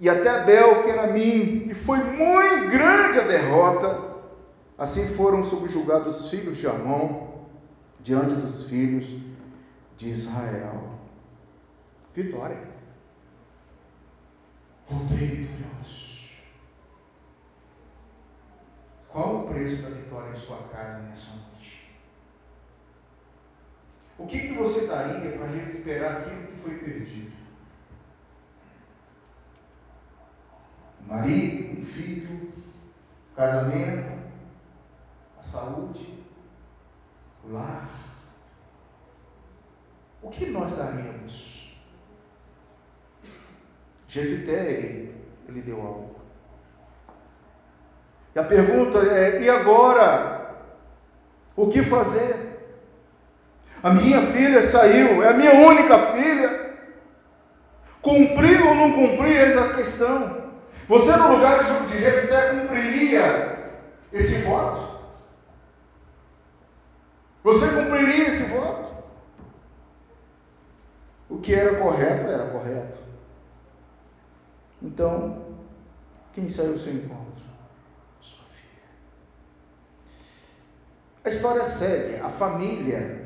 E 0.00 0.08
até 0.08 0.44
Bel, 0.44 0.82
que 0.82 0.90
era 0.90 1.06
mim, 1.06 1.66
e 1.68 1.74
foi 1.74 1.98
muito 1.98 2.70
grande 2.70 3.20
a 3.20 3.22
derrota. 3.22 4.12
Assim 4.76 5.06
foram 5.06 5.44
subjugados 5.44 6.24
os 6.24 6.30
filhos 6.30 6.56
de 6.56 6.66
Amon 6.66 7.46
diante 8.00 8.34
dos 8.34 8.64
filhos 8.64 9.14
de 9.96 10.08
Israel. 10.08 10.98
Vitória. 12.12 12.58
Voltei 14.88 15.28
vitorioso. 15.28 16.11
Qual 19.12 19.44
o 19.44 19.48
preço 19.48 19.82
da 19.82 19.90
vitória 19.90 20.32
em 20.32 20.36
sua 20.36 20.56
casa 20.68 21.02
nessa 21.02 21.32
noite? 21.36 21.86
O 24.16 24.26
que, 24.26 24.48
que 24.48 24.54
você 24.54 24.86
daria 24.86 25.36
para 25.36 25.48
recuperar 25.48 26.16
aquilo 26.16 26.46
que 26.46 26.56
foi 26.62 26.76
perdido? 26.78 27.30
Um 31.02 31.08
marido, 31.08 31.78
um 31.78 31.84
filho, 31.84 32.40
casamento, 33.36 34.18
a 35.38 35.42
saúde, 35.42 36.18
o 37.44 37.52
lar. 37.52 37.90
O 40.22 40.30
que 40.30 40.46
nós 40.46 40.74
daríamos? 40.74 41.76
Jefité, 44.08 44.72
ele, 44.72 45.14
ele 45.48 45.60
deu 45.60 45.82
algo. 45.82 46.11
E 48.34 48.38
a 48.38 48.44
pergunta 48.44 48.98
é: 48.98 49.42
e 49.42 49.50
agora? 49.50 50.32
O 51.54 51.68
que 51.68 51.82
fazer? 51.82 52.52
A 53.82 53.90
minha 53.90 54.22
filha 54.22 54.62
saiu, 54.62 55.22
é 55.22 55.28
a 55.28 55.34
minha 55.34 55.52
única 55.66 55.98
filha. 56.12 56.72
Cumprir 58.00 58.60
ou 58.62 58.74
não 58.74 58.92
cumprir, 58.92 59.36
é 59.36 59.58
a 59.58 59.74
questão. 59.74 60.50
Você, 60.88 61.14
no 61.16 61.34
lugar 61.34 61.62
de 61.64 61.98
Jefté, 61.98 62.60
cumpriria 62.60 63.70
esse 64.12 64.42
voto? 64.42 64.92
Você 67.44 67.66
cumpriria 67.68 68.28
esse 68.28 68.44
voto? 68.44 68.94
O 71.28 71.38
que 71.38 71.54
era 71.54 71.78
correto, 71.78 72.26
era 72.26 72.50
correto. 72.50 72.98
Então, 74.80 75.56
quem 76.32 76.48
saiu 76.48 76.76
sem 76.76 76.94
encontro? 76.94 77.42
Sua 78.20 78.44
filha. 78.52 78.90
A 81.24 81.28
história 81.28 81.64
segue. 81.64 82.20
A 82.20 82.28
família 82.28 83.22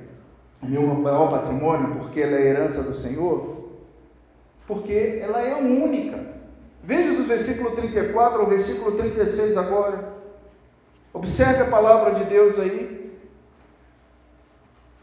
meu 0.62 0.82
maior 0.82 1.30
patrimônio, 1.30 1.96
porque 1.96 2.20
ela 2.20 2.36
é 2.36 2.46
herança 2.48 2.82
do 2.82 2.94
Senhor? 2.94 3.68
Porque 4.66 5.20
ela 5.22 5.40
é 5.40 5.54
única. 5.54 6.18
Veja 6.82 7.14
do 7.14 7.22
versículo 7.24 7.72
34 7.72 8.40
ao 8.40 8.46
versículo 8.46 8.96
36 8.96 9.56
agora. 9.56 10.12
Observe 11.12 11.62
a 11.62 11.66
palavra 11.66 12.12
de 12.14 12.24
Deus 12.24 12.58
aí. 12.58 12.96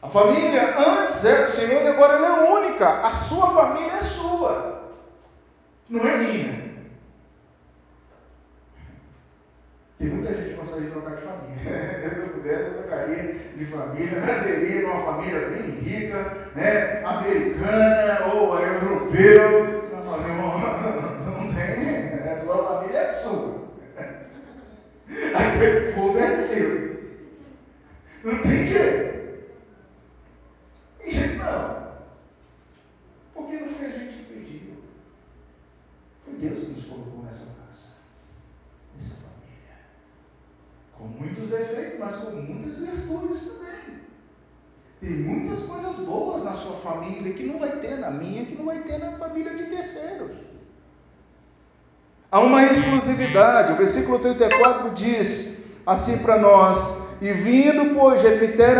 A 0.01 0.09
família 0.09 0.77
antes 0.77 1.23
era 1.23 1.45
do 1.45 1.51
Senhor 1.51 1.81
e 1.81 1.87
agora 1.87 2.13
ela 2.17 2.27
é 2.27 2.53
única. 2.53 3.01
A 3.01 3.11
sua 3.11 3.51
família 3.51 3.93
é 3.93 4.01
sua, 4.01 4.89
não 5.89 6.05
é 6.05 6.17
minha. 6.17 6.62
Tem 10.03 10.11
muita 10.11 10.33
gente 10.33 10.49
que 10.49 10.55
gostaria 10.55 10.85
de 10.85 10.91
trocar 10.91 11.15
de 11.15 11.21
família. 11.21 12.09
Se 12.09 12.19
eu 12.19 12.27
pudesse, 12.29 12.63
eu 12.63 12.73
trocaria 12.73 13.35
de 13.55 13.65
família, 13.65 14.19
nasceria 14.19 14.81
numa 14.81 15.03
família 15.05 15.47
bem 15.47 15.61
rica, 15.79 16.37
né? 16.55 17.03
americana 17.05 18.33
ou 18.33 18.59
europeu. 18.59 19.89
Não, 19.93 20.19
meu 20.19 20.29
irmão, 20.29 20.59
não 21.25 21.53
tem. 21.53 22.29
A 22.29 22.35
sua 22.35 22.63
família 22.63 22.97
é 22.99 23.13
sua. 23.13 23.63
Aquele 25.35 25.93
povo 25.93 26.19
é 26.19 26.37
seu. 26.37 26.93
Não 28.25 28.37
tem 28.41 28.67
jeito. 28.67 29.13
Tem 30.99 31.11
jeito 31.11 31.37
não. 31.37 31.93
Porque 33.33 33.55
não 33.55 33.67
foi 33.69 33.87
a 33.87 33.89
gente 33.89 34.17
que 34.17 34.33
pediu. 34.33 34.73
Foi 36.25 36.33
Deus 36.35 36.59
que 36.59 36.71
nos 36.71 36.85
colocou 36.85 37.23
nessa 37.23 37.45
casa. 37.45 37.83
Nessa 38.95 39.15
família. 39.23 39.43
Com 40.97 41.05
muitos 41.05 41.49
defeitos, 41.49 41.99
mas 41.99 42.15
com 42.15 42.31
muitas 42.31 42.77
virtudes 42.79 43.45
também. 43.45 43.99
Tem 45.01 45.09
muitas 45.09 45.63
coisas 45.63 45.97
boas 46.05 46.45
na 46.45 46.53
sua 46.53 46.77
família 46.77 47.33
que 47.33 47.43
não 47.43 47.59
vai 47.59 47.77
ter 47.79 47.97
na 47.97 48.09
minha, 48.09 48.45
que 48.45 48.55
não 48.55 48.65
vai 48.65 48.83
ter 48.83 48.99
na 48.99 49.11
família 49.13 49.53
de 49.53 49.65
terceiros. 49.65 50.37
Há 52.31 52.39
uma 52.39 52.62
exclusividade. 52.73 53.73
O 53.73 53.77
versículo 53.77 54.19
34 54.19 54.89
diz 54.91 55.57
assim 55.85 56.17
para 56.17 56.37
nós: 56.37 56.97
E 57.21 57.31
vindo, 57.31 57.95
pois, 57.95 58.21
Jefité 58.21 58.75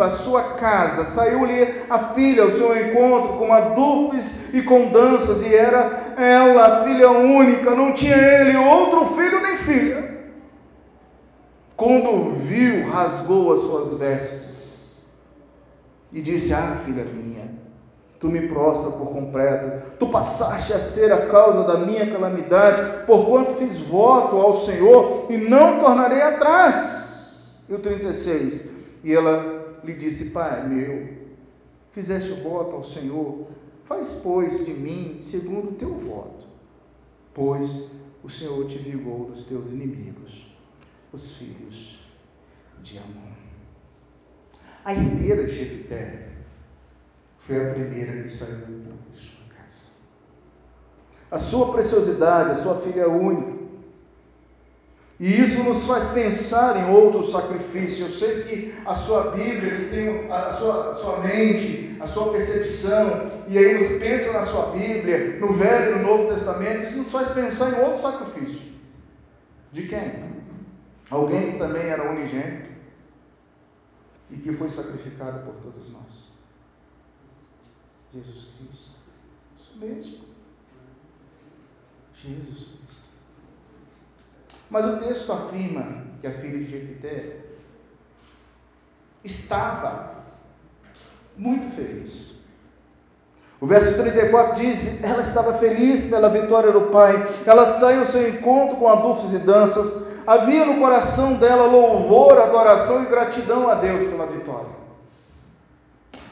a 0.00 0.08
sua 0.08 0.42
casa, 0.54 1.04
saiu-lhe 1.04 1.74
a 1.88 1.98
filha 2.14 2.42
ao 2.42 2.50
seu 2.50 2.76
encontro 2.76 3.34
com 3.34 3.52
adufes 3.52 4.54
e 4.54 4.62
com 4.62 4.88
danças, 4.88 5.42
e 5.42 5.54
era 5.54 6.14
ela 6.16 6.84
filha 6.84 7.10
única, 7.10 7.74
não 7.74 7.92
tinha 7.92 8.16
ele 8.16 8.56
outro 8.56 9.06
filho 9.14 9.40
nem 9.42 9.56
filha. 9.56 10.16
Quando 11.76 12.30
viu, 12.30 12.88
rasgou 12.88 13.52
as 13.52 13.58
suas 13.58 13.94
vestes 13.94 15.04
e 16.12 16.22
disse: 16.22 16.54
Ah, 16.54 16.76
filha 16.84 17.04
minha, 17.04 17.45
tu 18.18 18.28
me 18.28 18.48
prostra 18.48 18.90
por 18.92 19.08
completo, 19.08 19.96
tu 19.98 20.08
passaste 20.08 20.72
a 20.72 20.78
ser 20.78 21.12
a 21.12 21.26
causa 21.26 21.64
da 21.64 21.78
minha 21.78 22.10
calamidade, 22.10 23.04
porquanto 23.06 23.56
fiz 23.56 23.78
voto 23.78 24.36
ao 24.36 24.52
Senhor 24.52 25.26
e 25.30 25.36
não 25.36 25.78
tornarei 25.78 26.22
atrás. 26.22 27.60
E 27.68 27.74
o 27.74 27.78
36, 27.78 28.70
e 29.04 29.12
ela 29.12 29.78
lhe 29.84 29.94
disse: 29.94 30.30
Pai 30.30 30.66
meu, 30.66 31.08
fizeste 31.90 32.32
voto 32.40 32.76
ao 32.76 32.82
Senhor, 32.82 33.46
faz, 33.82 34.14
pois, 34.14 34.64
de 34.64 34.72
mim 34.72 35.18
segundo 35.20 35.70
o 35.70 35.74
teu 35.74 35.94
voto, 35.98 36.46
pois 37.34 37.84
o 38.22 38.28
Senhor 38.28 38.64
te 38.66 38.78
vingou 38.78 39.26
dos 39.26 39.44
teus 39.44 39.68
inimigos, 39.68 40.46
os 41.12 41.32
filhos 41.32 42.00
de 42.82 42.98
Amon. 42.98 43.36
A 44.84 44.92
herdeira 44.92 45.44
de 45.44 45.52
Jefité 45.52 46.35
foi 47.46 47.64
a 47.64 47.74
primeira 47.74 48.22
que 48.22 48.28
saiu 48.28 48.66
de 48.66 49.16
sua 49.16 49.44
casa. 49.56 49.84
A 51.30 51.38
sua 51.38 51.72
preciosidade, 51.72 52.50
a 52.50 52.54
sua 52.56 52.80
filha 52.80 53.08
única. 53.08 53.56
E 55.18 55.40
isso 55.40 55.62
nos 55.62 55.86
faz 55.86 56.08
pensar 56.08 56.76
em 56.76 56.92
outros 56.92 57.30
sacrifícios. 57.30 58.00
Eu 58.00 58.08
sei 58.08 58.42
que 58.42 58.74
a 58.84 58.94
sua 58.94 59.30
Bíblia, 59.30 59.76
que 59.76 59.90
tem 59.90 60.30
a 60.30 60.52
sua, 60.52 60.90
a 60.90 60.94
sua 60.96 61.20
mente, 61.20 61.96
a 62.00 62.06
sua 62.06 62.32
percepção, 62.32 63.30
e 63.48 63.56
aí 63.56 63.78
você 63.78 63.98
pensa 63.98 64.32
na 64.32 64.44
sua 64.44 64.72
Bíblia, 64.72 65.38
no 65.38 65.52
Velho 65.52 65.92
e 65.92 65.98
no 65.98 66.06
Novo 66.06 66.28
Testamento, 66.28 66.82
isso 66.82 66.98
nos 66.98 67.10
faz 67.10 67.28
pensar 67.28 67.72
em 67.72 67.84
outro 67.84 68.02
sacrifício. 68.02 68.72
De 69.72 69.86
quem? 69.86 70.26
Alguém 71.08 71.52
que 71.52 71.58
também 71.58 71.84
era 71.84 72.10
unigênito 72.10 72.70
e 74.30 74.36
que 74.36 74.52
foi 74.52 74.68
sacrificado 74.68 75.44
por 75.44 75.54
todos 75.62 75.88
nós. 75.90 76.35
Jesus 78.22 78.48
Cristo. 78.58 78.98
Isso 79.56 79.72
mesmo. 79.78 80.24
Jesus 82.14 82.68
Cristo. 82.68 83.06
Mas 84.70 84.84
o 84.84 84.98
texto 84.98 85.32
afirma 85.32 86.04
que 86.20 86.26
a 86.26 86.32
filha 86.32 86.58
de 86.58 86.64
Jefité 86.64 87.44
estava 89.22 90.24
muito 91.36 91.68
feliz. 91.74 92.36
O 93.60 93.66
verso 93.66 93.94
34 93.94 94.54
diz: 94.62 95.02
Ela 95.02 95.20
estava 95.20 95.54
feliz 95.54 96.04
pela 96.06 96.28
vitória 96.28 96.72
do 96.72 96.82
Pai. 96.82 97.14
Ela 97.46 97.64
saiu 97.64 98.00
ao 98.00 98.06
seu 98.06 98.28
encontro 98.28 98.76
com 98.76 98.88
adufes 98.88 99.32
e 99.32 99.38
danças. 99.38 100.22
Havia 100.26 100.66
no 100.66 100.78
coração 100.78 101.34
dela 101.34 101.66
louvor, 101.66 102.38
adoração 102.38 103.02
e 103.02 103.06
gratidão 103.06 103.68
a 103.68 103.74
Deus 103.74 104.04
pela 104.04 104.26
vitória. 104.26 104.75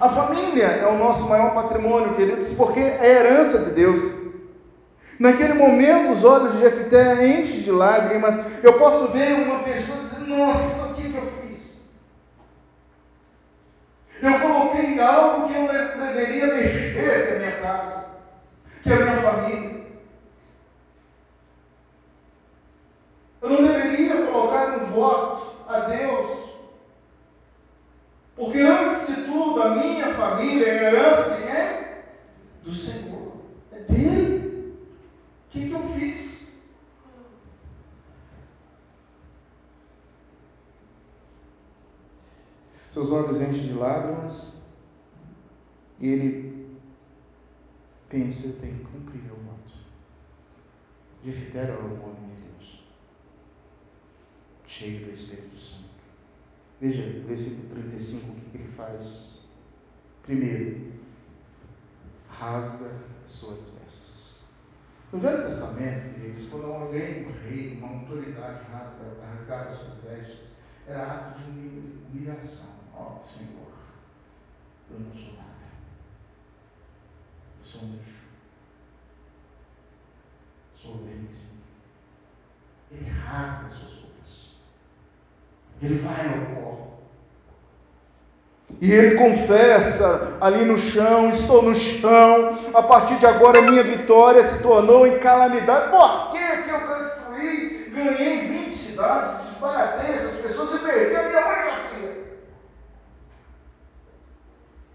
A 0.04 0.08
família 0.10 0.66
é 0.66 0.86
o 0.86 0.98
nosso 0.98 1.26
maior 1.30 1.54
patrimônio, 1.54 2.14
queridos, 2.14 2.52
porque 2.52 2.78
é 2.78 3.06
herança 3.06 3.60
de 3.60 3.70
Deus. 3.70 4.12
Naquele 5.18 5.54
momento, 5.54 6.12
os 6.12 6.24
olhos 6.24 6.52
de 6.52 6.58
Jefté 6.58 7.26
enchem 7.26 7.62
de 7.62 7.70
lágrimas. 7.70 8.62
Eu 8.62 8.74
posso 8.74 9.08
ver 9.12 9.32
uma 9.32 9.60
pessoa 9.60 9.96
dizendo: 10.00 10.36
Nossa, 10.36 10.88
o 10.88 10.94
que, 10.94 11.10
que 11.10 11.16
eu 11.16 11.26
fiz? 11.40 11.84
Eu 14.20 14.40
coloquei 14.40 15.00
algo 15.00 15.48
que 15.48 15.54
eu 15.54 15.68
deveria 15.68 16.54
mexer, 16.54 16.92
que 16.92 16.98
é 16.98 17.36
a 17.36 17.38
minha 17.38 17.60
casa, 17.62 18.06
que 18.82 18.92
é 18.92 18.96
a 18.96 19.04
minha 19.06 19.22
família. 19.22 19.86
Eu 23.40 23.48
não 23.48 23.66
deveria 23.66 24.26
colocar 24.26 24.68
um 24.82 24.84
voto 24.92 25.64
a 25.66 25.78
Deus. 25.80 26.43
Porque 28.36 28.58
antes 28.58 29.06
de 29.06 29.22
tudo, 29.24 29.62
a 29.62 29.76
minha 29.76 30.12
família 30.14 30.66
é 30.66 30.84
herança 30.84 31.36
de 31.36 31.42
quem? 31.42 32.64
Do 32.64 32.72
Senhor. 32.72 33.32
É 33.70 33.78
dele. 33.80 34.76
O 35.46 35.50
que, 35.50 35.68
que 35.68 35.72
eu 35.72 35.88
fiz? 35.90 36.64
Seus 42.88 43.10
olhos 43.10 43.40
enchem 43.40 43.66
de 43.68 43.72
lágrimas 43.74 44.54
e 46.00 46.08
ele 46.08 46.78
pensa: 48.08 48.46
eu 48.46 48.58
tenho 48.60 48.78
que 48.78 48.84
cumprir 48.84 49.22
meu 49.22 49.36
voto. 49.36 49.72
Jefité 51.24 51.58
era 51.58 51.74
o 51.74 52.02
homem 52.02 52.34
de 52.34 52.48
Deus, 52.48 52.84
cheio 54.66 55.06
do 55.06 55.12
Espírito 55.12 55.56
Santo. 55.56 55.93
Veja 56.84 57.18
o 57.18 57.26
versículo 57.26 57.70
35, 57.70 58.30
o 58.30 58.40
que, 58.50 58.58
ele 58.58 58.66
faz? 58.66 59.38
Primeiro, 60.22 60.92
rasga 62.28 62.90
as 63.24 63.30
suas 63.30 63.68
vestes. 63.68 64.36
No 65.10 65.18
Velho 65.18 65.44
Testamento, 65.44 66.12
queridos, 66.12 66.50
quando 66.50 66.66
alguém, 66.66 67.26
um 67.26 67.32
rei, 67.48 67.78
uma 67.78 67.88
autoridade 67.88 68.70
rasga, 68.70 69.16
rasgava 69.18 69.64
as 69.64 69.72
suas 69.72 69.98
vestes, 70.00 70.56
era 70.86 71.10
ato 71.10 71.40
de 71.40 71.50
humilhação. 72.12 72.74
Ó 72.92 73.18
oh, 73.18 73.22
Senhor, 73.22 73.72
eu 74.90 75.00
não 75.00 75.14
sou 75.14 75.36
nada. 75.36 75.70
Eu 77.60 77.64
sou 77.64 77.80
um 77.80 77.92
lixo. 77.92 78.26
Sou 80.74 80.96
organismo. 80.96 81.60
Ele 82.90 83.08
rasga 83.08 83.68
as 83.68 83.72
suas. 83.72 84.03
Ele 85.82 85.98
vai 85.98 86.26
ao 86.26 86.54
pó. 86.54 86.64
E 88.80 88.92
ele 88.92 89.16
confessa 89.16 90.36
ali 90.40 90.64
no 90.64 90.76
chão: 90.76 91.28
estou 91.28 91.62
no 91.62 91.74
chão, 91.74 92.58
a 92.74 92.82
partir 92.82 93.16
de 93.18 93.26
agora 93.26 93.62
minha 93.62 93.82
vitória 93.82 94.42
se 94.42 94.62
tornou 94.62 95.06
em 95.06 95.18
calamidade. 95.18 95.90
Por 95.90 96.30
que, 96.30 96.62
que 96.62 96.70
eu 96.70 96.80
construí, 96.80 97.92
ganhei 97.94 98.64
20 98.64 98.70
cidades, 98.70 99.44
desbaratei 99.50 100.14
essas 100.14 100.40
pessoas 100.40 100.74
e 100.74 100.84
perdi 100.84 101.16
a 101.16 101.28
minha 101.28 101.88
filha? 101.88 102.14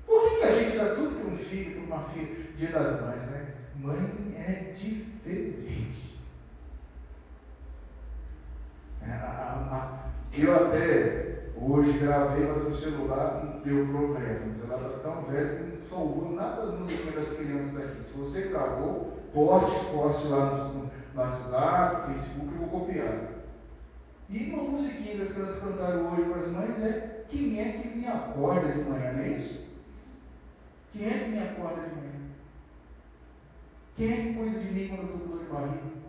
Por 0.05 0.37
que, 0.37 0.43
a 0.43 0.51
gente 0.51 0.77
dá 0.77 0.95
tudo 0.95 1.15
para 1.15 1.33
um 1.33 1.37
filho, 1.37 1.81
para 1.81 1.95
uma 1.95 2.05
filha? 2.09 2.29
Dia 2.55 2.69
das 2.69 3.01
mães, 3.01 3.25
né? 3.31 3.47
Mãe 3.75 4.35
é 4.37 4.73
diferente. 4.75 6.19
É, 9.01 9.11
a, 9.11 9.65
a, 9.71 10.09
eu 10.37 10.55
até 10.55 11.29
Hoje 11.61 11.99
gravei, 11.99 12.47
mas 12.47 12.65
o 12.65 12.71
celular 12.71 13.43
não 13.43 13.59
deu 13.59 13.85
problema. 13.87 14.33
O 14.33 14.57
celular 14.57 14.77
está 14.77 14.99
tão 14.99 15.23
velho 15.23 15.57
que 15.57 15.77
não 15.77 15.89
salvou 15.89 16.31
nada 16.31 16.65
das 16.65 16.79
musiquinhas 16.79 17.15
das 17.15 17.37
crianças 17.37 17.85
aqui. 17.85 18.01
Se 18.01 18.17
você 18.17 18.41
gravou, 18.47 19.19
poste, 19.33 19.91
poste 19.91 20.27
lá 20.29 20.55
no, 20.55 20.83
no 20.83 20.91
WhatsApp, 21.15 22.13
Facebook, 22.13 22.53
eu 22.53 22.67
vou 22.67 22.79
copiar. 22.79 23.29
E 24.29 24.53
uma 24.53 24.63
musiquinha 24.63 25.15
que 25.15 25.21
as 25.21 25.33
crianças 25.33 25.63
cantaram 25.63 26.13
hoje 26.13 26.29
para 26.29 26.37
as 26.37 26.47
mães 26.47 26.81
é 26.81 27.25
quem 27.27 27.59
é 27.59 27.71
que 27.73 27.89
me 27.89 28.07
acorda 28.07 28.71
de 28.71 28.89
manhã, 28.89 29.11
não 29.11 29.23
é 29.23 29.27
isso? 29.27 29.65
Quem 30.93 31.07
é 31.07 31.09
que 31.09 31.29
me 31.29 31.39
acorda 31.39 31.81
de 31.81 31.95
manhã? 31.95 32.09
Quem 33.97 34.13
é 34.13 34.15
que 34.15 34.33
cuida 34.33 34.59
de 34.59 34.71
mim 34.71 34.87
quando 34.87 34.99
eu 34.99 35.05
estou 35.05 35.19
com 35.19 35.27
dor 35.27 35.39
de 35.43 35.51
barriga? 35.51 35.99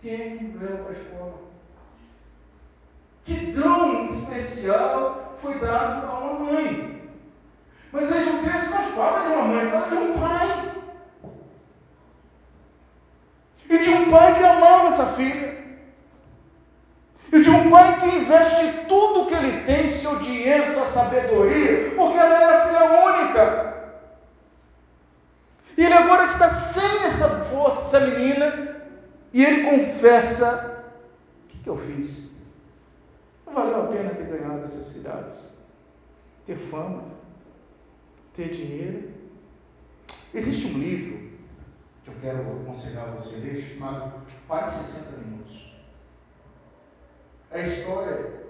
Quem 0.00 0.14
é 0.14 0.36
que 0.38 0.44
me 0.44 0.56
leva 0.56 0.78
para 0.78 0.88
a 0.88 0.92
escola? 0.92 1.45
Que 3.26 3.34
dom 3.52 4.04
especial 4.04 5.36
foi 5.42 5.58
dado 5.58 6.06
a 6.06 6.18
uma 6.18 6.52
mãe. 6.52 7.10
Mas 7.90 8.12
aí 8.12 8.22
o 8.22 8.42
texto 8.44 8.70
não 8.70 8.92
fala 8.92 9.22
de 9.22 9.34
uma 9.34 9.42
mãe, 9.42 9.70
fala 9.70 9.88
de 9.88 9.94
um 9.94 10.18
pai. 10.18 10.72
E 13.68 13.78
de 13.78 13.90
um 13.90 14.10
pai 14.12 14.38
que 14.38 14.44
amava 14.44 14.86
essa 14.86 15.06
filha. 15.06 15.56
E 17.32 17.40
de 17.40 17.50
um 17.50 17.68
pai 17.68 17.98
que 17.98 18.06
investe 18.06 18.86
tudo 18.86 19.26
que 19.26 19.34
ele 19.34 19.64
tem, 19.64 19.90
seu 19.90 20.20
dinheiro, 20.20 20.72
sua 20.72 20.86
sabedoria, 20.86 21.90
porque 21.96 22.16
ela 22.16 22.40
era 22.40 22.66
filha 22.66 23.06
única. 23.06 23.74
E 25.76 25.84
ele 25.84 25.94
agora 25.94 26.22
está 26.22 26.48
sem 26.48 27.04
essa 27.04 27.28
força, 27.46 27.96
essa 27.96 28.06
menina, 28.06 28.76
e 29.32 29.44
ele 29.44 29.68
confessa: 29.68 30.84
o 31.42 31.48
que, 31.48 31.58
que 31.58 31.68
eu 31.68 31.76
fiz? 31.76 32.25
Valeu 33.56 33.84
a 33.84 33.86
pena 33.86 34.12
ter 34.12 34.26
ganhado 34.26 34.62
essas 34.62 34.84
cidades, 34.84 35.46
ter 36.44 36.56
fama, 36.56 37.04
ter 38.34 38.50
dinheiro. 38.50 39.10
Existe 40.34 40.66
um 40.66 40.78
livro 40.78 41.38
que 42.04 42.10
eu 42.10 42.14
quero 42.20 42.60
aconselhar 42.60 43.14
você 43.14 43.36
ler, 43.36 43.56
chamado 43.58 44.26
Pai 44.46 44.68
60 44.68 45.16
Minutos. 45.16 45.72
É 47.50 47.60
a 47.60 47.62
história 47.62 48.44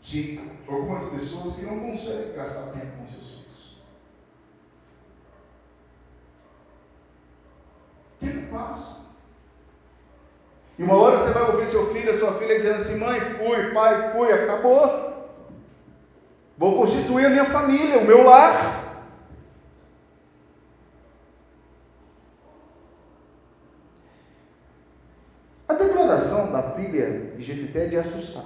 de 0.00 0.40
algumas 0.66 1.10
pessoas 1.10 1.56
que 1.56 1.66
não 1.66 1.80
conseguem 1.80 2.32
gastar 2.32 2.72
tempo 2.72 2.96
com 2.96 3.06
seus 3.06 3.28
filhos. 3.28 3.78
Tempo 8.20 8.50
passa. 8.50 9.05
E 10.78 10.84
uma 10.84 10.94
hora 10.94 11.16
você 11.16 11.30
vai 11.30 11.42
ouvir 11.42 11.66
seu 11.66 11.86
filho, 11.92 12.12
sua 12.14 12.34
filha 12.34 12.54
dizendo 12.54 12.76
assim: 12.76 12.98
mãe, 12.98 13.18
fui, 13.20 13.72
pai, 13.72 14.10
fui, 14.10 14.32
acabou. 14.32 15.06
Vou 16.58 16.76
constituir 16.76 17.26
a 17.26 17.30
minha 17.30 17.44
família, 17.44 17.98
o 17.98 18.04
meu 18.04 18.24
lar. 18.24 18.84
A 25.68 25.74
declaração 25.74 26.52
da 26.52 26.62
filha 26.70 27.34
de 27.36 27.44
Jefité 27.44 27.84
é 27.84 27.88
de 27.88 27.96
assustar. 27.96 28.44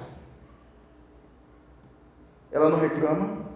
Ela 2.51 2.69
não 2.69 2.79
reclama, 2.79 3.47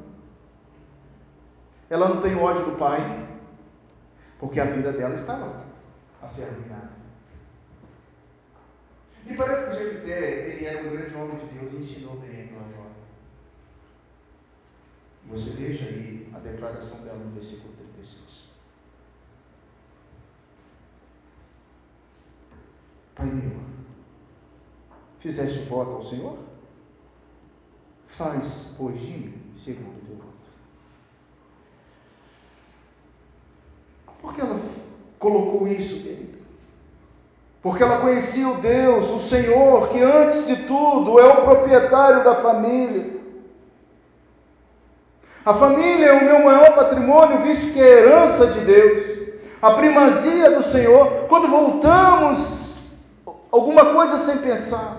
ela 1.90 2.08
não 2.08 2.20
tem 2.20 2.36
ódio 2.36 2.64
do 2.64 2.76
pai, 2.76 3.00
porque 4.38 4.60
a 4.60 4.64
vida 4.64 4.92
dela 4.92 5.14
estava 5.14 5.64
a 6.22 6.28
ser 6.28 6.44
arruinada. 6.44 7.03
Me 9.26 9.36
parece 9.36 9.70
que 9.70 9.84
Jefité, 9.84 10.50
ele 10.50 10.66
era 10.66 10.86
um 10.86 10.90
grande 10.90 11.14
homem 11.14 11.38
de 11.38 11.46
Deus 11.58 11.72
e 11.72 11.76
ensinou 11.76 12.16
bem 12.16 12.44
aquela 12.44 12.68
jovem. 12.68 12.92
Você 15.26 15.50
veja 15.50 15.86
aí 15.86 16.28
a 16.34 16.38
declaração 16.38 17.02
dela 17.02 17.18
no 17.18 17.30
versículo 17.30 17.72
36. 17.74 18.44
Pai 23.14 23.26
meu, 23.26 23.60
fizeste 25.18 25.60
voto 25.60 25.96
ao 25.96 26.02
Senhor? 26.02 26.38
Faz, 28.06 28.74
pois, 28.76 29.00
de 29.00 29.12
mim, 29.12 29.52
segundo 29.56 29.96
o 30.02 30.06
teu 30.06 30.16
voto. 30.16 30.34
Por 34.20 34.34
que 34.34 34.40
ela 34.40 34.60
colocou 35.18 35.66
isso, 35.66 36.02
querido? 36.02 36.33
Porque 37.64 37.82
ela 37.82 37.96
conhecia 37.96 38.46
o 38.46 38.56
Deus, 38.56 39.10
o 39.10 39.18
Senhor, 39.18 39.88
que 39.88 39.98
antes 39.98 40.46
de 40.46 40.54
tudo 40.66 41.18
é 41.18 41.24
o 41.24 41.40
proprietário 41.40 42.22
da 42.22 42.34
família. 42.34 43.06
A 45.46 45.54
família 45.54 46.08
é 46.08 46.12
o 46.12 46.24
meu 46.26 46.44
maior 46.44 46.74
patrimônio, 46.74 47.40
visto 47.40 47.72
que 47.72 47.80
é 47.80 47.84
a 47.84 47.98
herança 48.00 48.48
de 48.48 48.60
Deus, 48.60 49.18
a 49.62 49.70
primazia 49.70 50.50
do 50.50 50.62
Senhor. 50.62 51.24
Quando 51.26 51.48
voltamos 51.48 52.96
alguma 53.50 53.94
coisa 53.94 54.18
sem 54.18 54.36
pensar. 54.38 54.98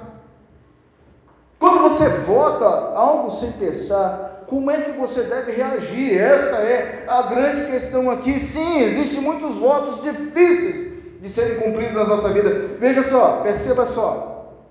Quando 1.59 1.81
você 1.81 2.09
vota 2.09 2.65
algo 2.65 3.29
sem 3.29 3.51
pensar, 3.51 4.43
como 4.47 4.71
é 4.71 4.81
que 4.81 4.91
você 4.93 5.21
deve 5.21 5.51
reagir? 5.51 6.19
Essa 6.19 6.55
é 6.55 7.05
a 7.07 7.21
grande 7.21 7.63
questão 7.67 8.09
aqui. 8.09 8.39
Sim, 8.39 8.79
existem 8.79 9.21
muitos 9.21 9.53
votos 9.55 10.01
difíceis 10.01 10.94
de 11.25 11.31
serem 11.31 11.59
cumpridos 11.59 11.95
na 11.95 12.05
nossa 12.05 12.31
vida. 12.31 12.77
Veja 12.77 13.01
só, 13.01 13.41
perceba 13.41 13.83
só. 13.83 14.63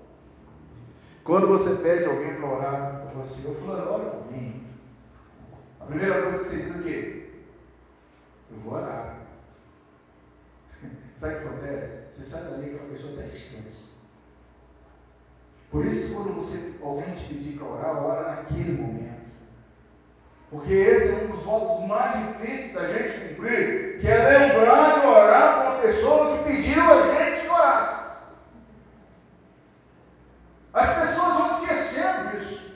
Quando 1.25 1.47
você 1.47 1.75
pede 1.83 2.05
alguém 2.05 2.35
para 2.35 2.47
orar 2.47 3.01
por 3.01 3.15
você, 3.15 3.49
eu 3.49 3.55
falando, 3.55 3.91
ora 3.91 4.05
por 4.05 4.31
mim. 4.31 4.65
A 5.81 5.85
primeira 5.85 6.21
coisa 6.23 6.39
que 6.39 6.45
você 6.45 6.57
diz 6.57 6.75
é 6.75 6.79
o 6.79 6.83
quê? 6.83 7.29
Eu 8.51 8.57
vou 8.59 8.75
orar. 8.75 9.17
Sabe 11.15 11.35
o 11.35 11.39
que 11.39 11.47
acontece? 11.47 12.03
Você 12.09 12.23
sai 12.23 12.43
dali 12.43 12.69
que 12.69 12.75
a 12.77 12.89
pessoa 12.89 13.13
até 13.13 13.25
esquece. 13.25 13.95
Por 15.69 15.85
isso, 15.85 16.15
quando 16.15 16.35
você, 16.35 16.75
alguém 16.81 17.15
te 17.15 17.25
pedir 17.25 17.57
para 17.57 17.67
orar, 17.67 18.01
ora 18.01 18.35
naquele 18.35 18.81
momento. 18.81 19.14
Porque 20.49 20.73
esse 20.73 21.11
é 21.11 21.23
um 21.23 21.27
dos 21.27 21.41
votos 21.41 21.87
mais 21.87 22.13
difíceis 22.27 22.73
da 22.73 22.87
gente 22.87 23.35
cumprir, 23.35 23.99
que 23.99 24.07
é 24.07 24.17
lembrar 24.17 24.99
de 24.99 25.07
orar 25.07 25.61
com 25.61 25.69
a 25.69 25.81
pessoa 25.81 26.37
que 26.37 26.43
pediu 26.43 26.81
a 26.81 27.13
gente 27.13 27.41
que 27.41 27.49
orasse. 27.49 28.25
As 30.73 30.93
pessoas 30.99 31.33
vão 31.33 31.61
esquecendo 31.61 32.37
disso. 32.37 32.73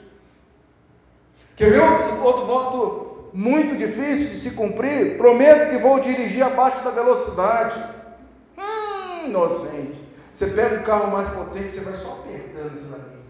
Quer 1.56 1.70
ver 1.70 1.80
outro, 1.80 2.24
outro 2.24 2.46
voto 2.46 3.30
muito 3.32 3.76
difícil 3.76 4.30
de 4.30 4.36
se 4.36 4.52
cumprir? 4.52 5.16
Prometo 5.16 5.70
que 5.70 5.78
vou 5.78 6.00
dirigir 6.00 6.42
abaixo 6.42 6.82
da 6.82 6.90
velocidade 6.90 7.82
inocente. 9.26 10.00
Você 10.32 10.46
pega 10.48 10.80
um 10.80 10.84
carro 10.84 11.10
mais 11.10 11.28
potente, 11.28 11.72
você 11.72 11.80
vai 11.80 11.94
só 11.94 12.24
apertando 12.24 12.94
aquilo. 12.94 13.20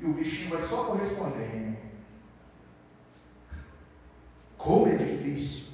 E 0.00 0.06
o 0.06 0.12
bichinho 0.12 0.50
vai 0.50 0.60
só 0.60 0.84
correspondendo. 0.84 1.76
Como 4.64 4.88
é 4.88 4.94
difícil. 4.96 5.64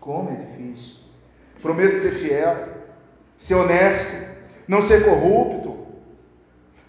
Como 0.00 0.30
é 0.30 0.34
difícil. 0.34 0.96
Prometo 1.62 1.98
ser 1.98 2.10
fiel, 2.10 2.68
ser 3.36 3.54
honesto, 3.54 4.12
não 4.68 4.82
ser 4.82 5.04
corrupto. 5.04 5.74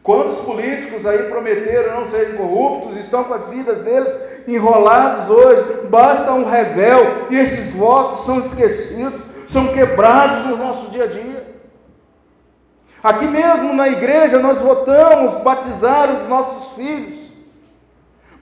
Quantos 0.04 0.42
políticos 0.42 1.06
aí 1.06 1.24
prometeram 1.30 2.00
não 2.00 2.06
serem 2.06 2.36
corruptos, 2.36 2.96
estão 2.96 3.24
com 3.24 3.34
as 3.34 3.48
vidas 3.50 3.82
deles 3.82 4.20
enrolados 4.48 5.30
hoje, 5.30 5.88
basta 5.90 6.32
um 6.32 6.46
revel 6.46 7.28
e 7.32 7.38
esses 7.38 7.74
votos 7.74 8.24
são 8.24 8.40
esquecidos, 8.40 9.20
são 9.48 9.70
quebrados 9.70 10.44
no 10.44 10.58
nosso 10.58 10.92
dia 10.92 11.06
a 11.06 11.08
dia. 11.08 11.56
Aqui 13.02 13.26
mesmo 13.26 13.74
na 13.74 13.88
igreja 13.88 14.40
nós 14.40 14.62
votamos 14.62 15.38
batizar 15.38 16.14
os 16.14 16.28
nossos 16.28 16.76
filhos, 16.76 17.25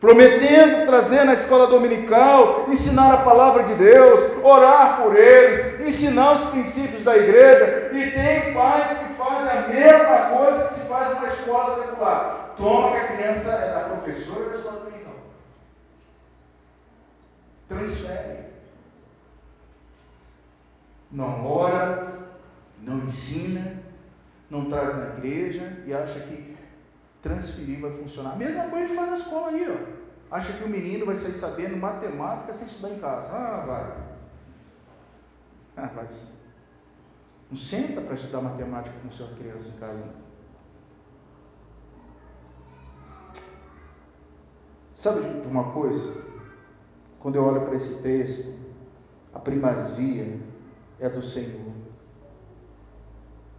prometendo 0.04 0.86
trazer 0.86 1.24
na 1.24 1.32
escola 1.32 1.66
dominical, 1.66 2.66
ensinar 2.68 3.14
a 3.14 3.22
palavra 3.24 3.64
de 3.64 3.74
Deus, 3.76 4.20
orar 4.44 5.02
por 5.02 5.16
eles, 5.16 5.80
ensinar 5.80 6.34
os 6.34 6.44
princípios 6.50 7.06
da 7.06 7.16
igreja. 7.16 7.90
E 7.94 8.12
tem 8.12 8.54
pais 8.54 8.98
que 8.98 9.14
fazem 9.14 9.58
a 9.58 9.68
mesma 9.70 10.38
coisa 10.38 10.68
que 10.68 10.74
se 10.74 10.88
faz 10.90 11.16
numa 11.16 11.28
escola 11.28 11.74
secular. 11.74 12.54
Toma 12.58 12.92
que 12.92 12.98
a 12.98 13.08
criança 13.16 13.50
é 13.52 13.74
da 13.74 13.80
professora 13.96 14.50
da 14.50 14.56
escola 14.58 14.80
dominical. 14.82 15.14
Transfere. 17.70 18.40
Não 21.10 21.50
ora, 21.50 22.28
não 22.82 22.98
ensina, 23.06 23.82
não 24.50 24.66
traz 24.66 24.98
na 24.98 25.18
igreja 25.18 25.82
e 25.86 25.94
acha 25.94 26.20
que 26.20 26.58
transferir 27.22 27.80
vai 27.80 27.92
funcionar. 27.92 28.34
A 28.34 28.36
mesma 28.36 28.66
coisa 28.66 28.94
faz 28.94 29.10
na 29.10 29.18
escola 29.18 29.48
aí, 29.48 29.66
ó. 29.70 29.93
Acha 30.34 30.52
que 30.52 30.64
o 30.64 30.68
menino 30.68 31.06
vai 31.06 31.16
sair 31.16 31.36
sabendo 31.36 31.78
matemática 31.78 32.52
sem 32.52 32.66
estudar 32.66 32.90
em 32.90 32.98
casa. 32.98 33.30
Ah, 33.32 33.66
vai. 33.68 34.04
Ah, 35.78 35.92
vai 35.94 36.10
sim. 36.10 36.28
Não 37.52 37.56
senta 37.56 38.02
para 38.02 38.16
estudar 38.16 38.42
matemática 38.42 38.96
com 39.00 39.12
sua 39.12 39.28
criança 39.36 39.76
em 39.76 39.80
casa. 39.80 40.04
Sabe 44.92 45.40
de 45.40 45.48
uma 45.48 45.72
coisa? 45.72 46.12
Quando 47.20 47.36
eu 47.36 47.46
olho 47.46 47.62
para 47.62 47.76
esse 47.76 48.02
texto, 48.02 48.58
a 49.36 49.38
primazia 49.38 50.40
é 51.00 51.10
do 51.10 51.22
Senhor. 51.22 51.72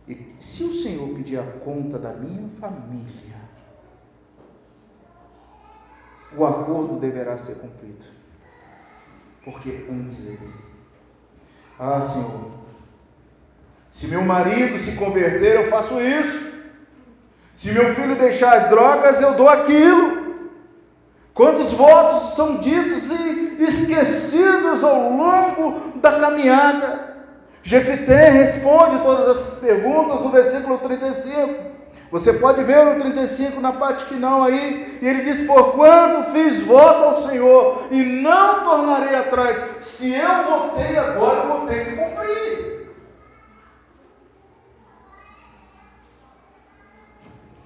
E 0.09 0.35
se 0.41 0.65
o 0.65 0.73
Senhor 0.73 1.09
pedir 1.15 1.39
a 1.39 1.53
conta 1.61 2.01
da 2.01 2.15
minha 2.15 2.49
família, 2.49 3.34
o 6.37 6.47
acordo 6.47 6.99
deverá 6.99 7.37
ser 7.39 7.57
cumprido. 7.57 8.05
Porque 9.45 9.87
antes 9.91 10.27
é 10.27 10.31
dele. 10.31 10.55
Ah, 11.79 12.01
Senhor, 12.01 12.53
se 13.91 14.09
meu 14.09 14.23
marido 14.23 14.79
se 14.79 14.93
converter, 14.93 15.57
eu 15.57 15.69
faço 15.69 16.01
isso. 16.01 16.53
Se 17.53 17.71
meu 17.73 17.95
filho 17.95 18.17
deixar 18.17 18.55
as 18.55 18.69
drogas, 18.69 19.21
eu 19.21 19.35
dou 19.35 19.49
aquilo. 19.49 20.25
Quantos 21.33 21.73
votos 21.73 22.35
são 22.35 22.59
ditos 22.59 23.11
e 23.11 23.57
esquecidos 23.63 24.83
ao 24.83 25.13
longo 25.13 25.99
da 26.01 26.19
caminhada? 26.21 27.15
Jefité 27.63 28.31
responde 28.31 28.99
todas 28.99 29.29
essas 29.29 29.59
perguntas 29.59 30.21
no 30.21 30.31
versículo 30.31 30.79
35. 30.79 31.75
Você 32.15 32.35
pode 32.35 32.63
ver 32.63 32.79
o 32.87 33.01
35 33.01 33.61
na 33.61 33.73
parte 33.73 34.05
final 34.05 34.45
aí, 34.45 35.01
e 35.03 35.09
ele 35.09 35.23
diz: 35.23 35.43
Porquanto 35.43 36.31
fiz 36.31 36.63
voto 36.63 37.07
ao 37.07 37.15
Senhor 37.15 37.89
e 37.91 38.05
não 38.05 38.63
tornarei 38.63 39.17
atrás, 39.17 39.57
se 39.81 40.15
eu 40.15 40.45
votei 40.45 40.97
agora, 40.97 41.41
eu 41.41 41.49
vou 41.49 41.67
ter 41.67 41.87
que 41.87 41.97
cumprir. 41.97 42.89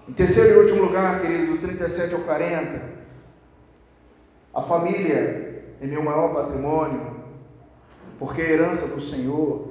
Em 0.08 0.12
terceiro 0.14 0.54
e 0.54 0.62
último 0.62 0.82
lugar, 0.84 1.20
queridos, 1.20 1.50
do 1.50 1.58
37 1.58 2.14
ao 2.14 2.22
40, 2.22 2.80
a 4.54 4.62
família 4.62 5.76
é 5.78 5.86
meu 5.86 6.02
maior 6.02 6.32
patrimônio, 6.32 7.22
porque 8.18 8.40
é 8.40 8.52
herança 8.52 8.86
do 8.86 9.00
Senhor 9.02 9.67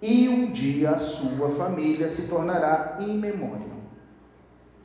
e 0.00 0.28
um 0.28 0.50
dia 0.50 0.90
a 0.90 0.96
sua 0.96 1.50
família 1.50 2.06
se 2.08 2.28
tornará 2.28 2.98
imemória. 3.00 3.66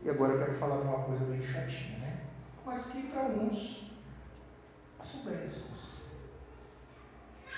E 0.04 0.10
agora 0.10 0.34
eu 0.34 0.39
quero 0.39 0.54
falar 0.56 0.78
de 0.78 0.88
uma 0.88 1.04
coisa 1.04 1.26
bem 1.26 1.41
chatinha, 1.41 1.99
né? 1.99 2.21
Mas 2.65 2.88
que 2.88 3.04
para 3.04 3.23
uns 3.23 3.91
são 5.02 5.32
bênçãos. 5.32 6.02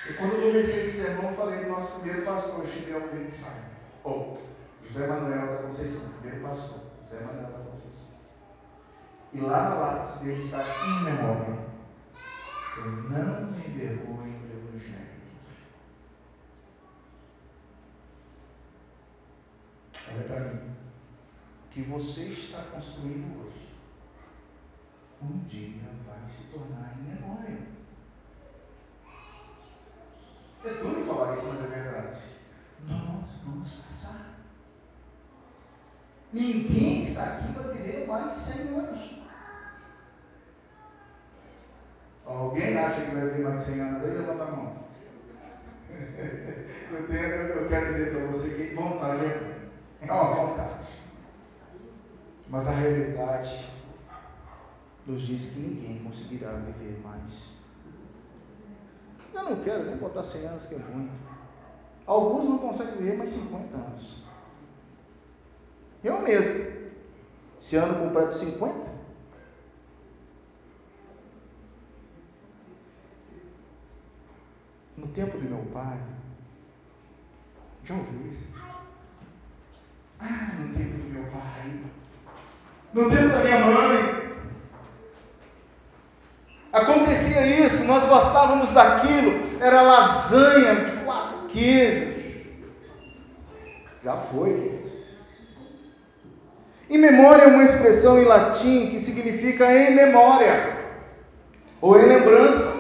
E 0.10 0.14
quando 0.14 0.34
eu 0.34 0.48
comecei 0.48 0.82
esse 0.82 1.04
sermão, 1.04 1.34
falei 1.34 1.64
do 1.64 1.70
nosso 1.70 2.00
primeiro 2.00 2.26
pastor, 2.26 2.66
Gideon 2.68 3.08
Ringsheim. 3.12 3.64
Oh, 4.04 4.34
José 4.84 5.08
Manuel 5.08 5.48
da 5.48 5.64
Conceição, 5.64 6.12
primeiro 6.20 6.46
pastor, 6.46 6.80
José 7.04 7.24
Manuel 7.24 7.52
da 7.52 7.70
Conceição. 7.70 8.16
E 9.34 9.40
lá 9.40 9.70
na 9.70 9.76
lápis 9.76 10.20
dele 10.20 10.44
está 10.44 10.62
em 10.62 11.04
memória. 11.04 11.66
Eu 12.78 12.92
não 12.92 13.48
me 13.48 13.68
envergonho 13.68 14.40
do 14.40 14.70
Evangelho 14.70 15.16
Olha 20.14 20.24
para 20.24 20.40
mim. 20.42 20.76
Que 21.72 21.82
você 21.82 22.22
está 22.26 22.62
construindo 22.72 23.42
hoje, 23.42 23.76
um 25.22 25.40
dia 25.40 25.82
vai 26.08 26.28
se 26.28 26.44
tornar 26.44 26.96
em 26.98 27.04
memória. 27.04 27.58
É 30.64 30.74
duro 30.82 31.06
falar 31.06 31.34
isso, 31.34 31.48
mas 31.48 31.66
é 31.66 31.68
verdade. 31.68 32.22
Nós 32.88 33.42
vamos 33.46 33.72
passar. 33.72 34.40
Ninguém 36.32 37.02
que 37.02 37.10
está 37.10 37.24
aqui 37.24 37.54
vai 37.54 37.74
viver 37.74 38.08
mais 38.08 38.32
100 38.32 38.78
anos. 38.78 39.16
Alguém 42.26 42.78
acha 42.78 43.02
que 43.02 43.16
vai 43.16 43.28
viver 43.28 43.44
mais 43.44 43.62
100 43.62 43.80
anos? 43.82 44.04
Aí 44.04 44.18
levanta 44.18 44.44
a 44.44 44.52
mão. 44.52 44.86
eu, 46.92 47.08
tenho, 47.08 47.22
eu 47.22 47.70
quero 47.70 47.86
dizer 47.86 48.16
para 48.16 48.26
você 48.28 48.56
que 48.56 48.76
vontade 48.76 49.26
é 49.26 49.55
é 50.08 50.14
uma 50.14 50.48
vontade. 50.48 50.88
Mas 52.50 52.68
a 52.68 52.72
realidade 52.72 53.66
nos 55.06 55.22
diz 55.22 55.54
que 55.54 55.60
ninguém 55.60 56.04
conseguirá 56.04 56.54
viver 56.54 57.00
mais. 57.04 57.66
Eu 59.34 59.44
não 59.44 59.64
quero 59.64 59.86
nem 59.86 59.98
botar 59.98 60.24
100 60.24 60.48
anos, 60.48 60.66
que 60.66 60.76
é 60.76 60.78
muito. 60.78 61.12
Alguns 62.06 62.46
não 62.46 62.60
conseguem 62.60 62.96
viver 62.98 63.18
mais 63.18 63.30
50 63.32 63.76
anos. 63.76 64.24
Eu 66.04 66.22
mesmo, 66.22 66.54
se 67.58 67.76
ano 67.76 68.06
completo 68.06 68.36
50, 68.36 68.88
no 74.98 75.08
tempo 75.08 75.38
do 75.38 75.44
meu 75.44 75.66
pai, 75.74 76.00
já 77.84 77.96
ouviu 77.96 78.30
isso? 78.30 78.54
Ah, 80.20 80.52
no 80.60 80.74
tempo 80.74 80.98
do 80.98 81.10
meu 81.12 81.24
pai, 81.26 81.80
no 82.94 83.10
tempo 83.10 83.30
da 83.30 83.44
minha 83.44 83.60
mãe. 83.60 84.26
Acontecia 86.74 87.66
isso, 87.66 87.86
nós 87.86 88.06
gostávamos 88.06 88.72
daquilo, 88.72 89.62
era 89.62 89.82
lasanha 89.82 90.76
de 90.76 90.92
quatro 91.04 91.48
queijos. 91.48 92.16
Já 94.04 94.18
foi, 94.18 94.54
queridos. 94.54 95.06
Em 96.90 96.98
memória 96.98 97.44
é 97.44 97.48
uma 97.48 97.64
expressão 97.64 98.20
em 98.20 98.26
latim 98.26 98.88
que 98.88 99.00
significa 99.00 99.74
em 99.74 99.96
memória 99.96 100.78
ou 101.82 102.00
em 102.00 102.06
lembrança 102.06 102.75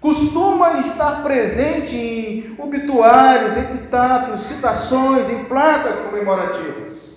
costuma 0.00 0.78
estar 0.78 1.22
presente 1.22 1.94
em 1.94 2.54
obituários, 2.58 3.56
epitáfios, 3.56 4.40
citações, 4.40 5.28
em 5.28 5.44
placas 5.44 6.00
comemorativas. 6.00 7.10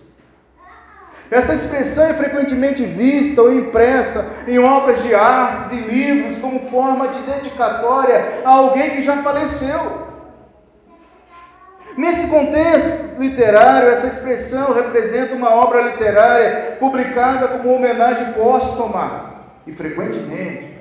Essa 1.32 1.54
expressão 1.54 2.06
é 2.06 2.14
frequentemente 2.14 2.84
vista 2.86 3.42
ou 3.42 3.52
impressa 3.52 4.28
em 4.48 4.60
obras 4.60 5.02
de 5.02 5.16
artes 5.16 5.72
e 5.72 5.78
livros 5.78 6.38
como 6.38 6.60
forma 6.60 7.08
de 7.08 7.20
dedicatória 7.20 8.42
a 8.46 8.50
alguém 8.50 8.92
que 8.92 9.02
já 9.02 9.18
faleceu. 9.24 10.04
Nesse 11.98 12.28
contexto 12.28 13.20
literário, 13.20 13.88
essa 13.88 14.08
expressão 14.08 14.74
representa 14.74 15.36
uma 15.36 15.50
obra 15.56 15.82
literária 15.82 16.76
publicada 16.80 17.48
como 17.48 17.74
homenagem 17.74 18.34
póstuma 18.34 19.46
e 19.66 19.72
frequentemente 19.72 20.73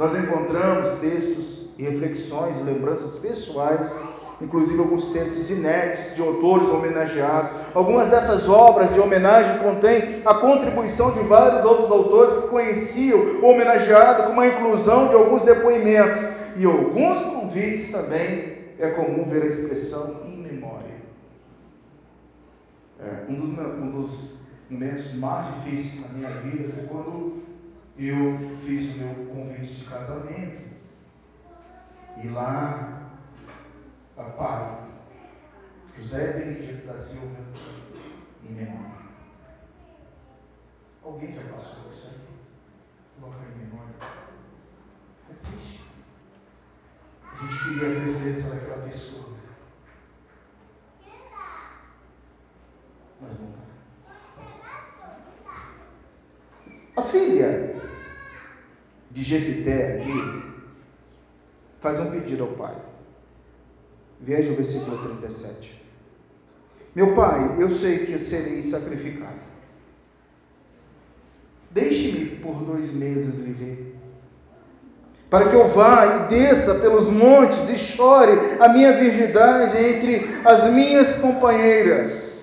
nós 0.00 0.14
encontramos 0.14 0.94
textos 0.94 1.68
e 1.76 1.84
reflexões 1.84 2.58
e 2.58 2.62
lembranças 2.62 3.18
pessoais, 3.18 3.98
inclusive 4.40 4.78
alguns 4.78 5.08
textos 5.08 5.50
inéditos 5.50 6.14
de 6.14 6.22
autores 6.22 6.70
homenageados. 6.70 7.50
Algumas 7.74 8.08
dessas 8.08 8.48
obras 8.48 8.94
de 8.94 9.00
homenagem 9.00 9.58
contêm 9.58 10.22
a 10.24 10.36
contribuição 10.36 11.12
de 11.12 11.20
vários 11.20 11.64
outros 11.66 11.90
autores 11.90 12.38
que 12.38 12.48
conheciam 12.48 13.42
o 13.42 13.44
homenageado, 13.44 14.32
com 14.32 14.40
a 14.40 14.46
inclusão 14.46 15.08
de 15.08 15.16
alguns 15.16 15.42
depoimentos 15.42 16.26
e 16.56 16.64
alguns 16.64 17.22
convites 17.22 17.90
também. 17.90 18.58
É 18.78 18.88
comum 18.88 19.28
ver 19.28 19.42
a 19.42 19.46
expressão 19.46 20.22
em 20.24 20.38
memória. 20.38 20.96
É, 22.98 23.30
um, 23.30 23.34
dos, 23.34 23.50
um 23.50 23.90
dos 23.90 24.34
momentos 24.70 25.14
mais 25.16 25.46
difíceis 25.56 26.00
na 26.00 26.16
minha 26.16 26.30
vida 26.40 26.72
foi 26.74 26.86
quando 26.86 27.50
eu 28.08 28.56
fiz 28.64 28.94
o 28.94 28.98
meu 28.98 29.26
convite 29.26 29.74
de 29.74 29.84
casamento 29.84 30.70
e 32.22 32.28
lá, 32.28 33.10
a 34.16 34.22
pai, 34.22 34.88
José 35.98 36.32
Benedito 36.32 36.86
da 36.86 36.96
Silva, 36.96 37.36
em 38.42 38.52
memória. 38.52 39.00
Alguém 41.02 41.34
já 41.34 41.42
passou 41.52 41.90
isso 41.92 42.08
aí? 42.08 43.20
Colocar 43.20 43.44
em 43.44 43.58
memória. 43.58 43.94
É 45.30 45.34
triste. 45.46 45.84
A 47.30 47.36
gente 47.36 47.64
queria 47.64 47.98
a 47.98 48.00
presença 48.00 48.54
daquela 48.54 48.86
pessoa. 48.86 49.36
Mas 53.20 53.40
não 53.40 53.48
está. 53.50 53.60
A 56.96 57.02
filha 57.02 57.79
de 59.10 59.22
Jefité 59.22 59.96
aqui 59.96 60.42
faz 61.80 61.98
um 61.98 62.10
pedido 62.10 62.44
ao 62.44 62.50
pai. 62.50 62.76
Veja 64.20 64.52
o 64.52 64.54
versículo 64.54 64.98
37. 64.98 65.80
Meu 66.94 67.14
pai, 67.14 67.56
eu 67.58 67.70
sei 67.70 68.04
que 68.06 68.18
serei 68.18 68.62
sacrificado. 68.62 69.50
Deixe-me 71.70 72.36
por 72.36 72.54
dois 72.64 72.92
meses 72.92 73.44
viver, 73.44 73.94
para 75.30 75.48
que 75.48 75.54
eu 75.54 75.68
vá 75.68 76.04
e 76.04 76.28
desça 76.28 76.74
pelos 76.74 77.10
montes 77.10 77.68
e 77.68 77.76
chore 77.76 78.32
a 78.58 78.68
minha 78.68 78.92
virgindade 78.92 79.78
entre 79.78 80.28
as 80.44 80.68
minhas 80.70 81.16
companheiras 81.16 82.39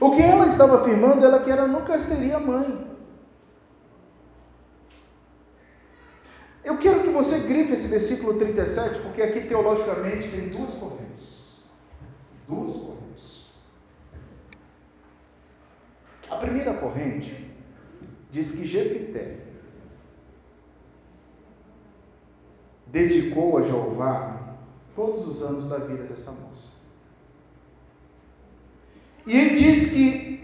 O 0.00 0.10
que 0.10 0.22
ela 0.22 0.46
estava 0.46 0.80
afirmando 0.80 1.24
ela 1.24 1.40
que 1.40 1.50
ela 1.50 1.66
nunca 1.66 1.98
seria 1.98 2.38
mãe. 2.38 2.88
Eu 6.64 6.78
quero 6.78 7.02
que 7.02 7.10
você 7.10 7.40
grife 7.40 7.72
esse 7.72 7.88
versículo 7.88 8.38
37, 8.38 9.00
porque 9.00 9.22
aqui 9.22 9.42
teologicamente 9.42 10.28
tem 10.28 10.48
duas 10.48 10.72
correntes. 10.74 11.62
Duas 12.48 12.72
correntes. 12.72 13.00
corrente 16.80 17.54
diz 18.30 18.52
que 18.52 18.66
Jefité 18.66 19.38
dedicou 22.86 23.58
a 23.58 23.62
Jeová 23.62 24.56
todos 24.94 25.26
os 25.26 25.42
anos 25.42 25.66
da 25.66 25.78
vida 25.78 26.04
dessa 26.04 26.32
moça. 26.32 26.69
E 29.30 29.38
ele 29.38 29.50
diz 29.50 29.86
que 29.92 30.40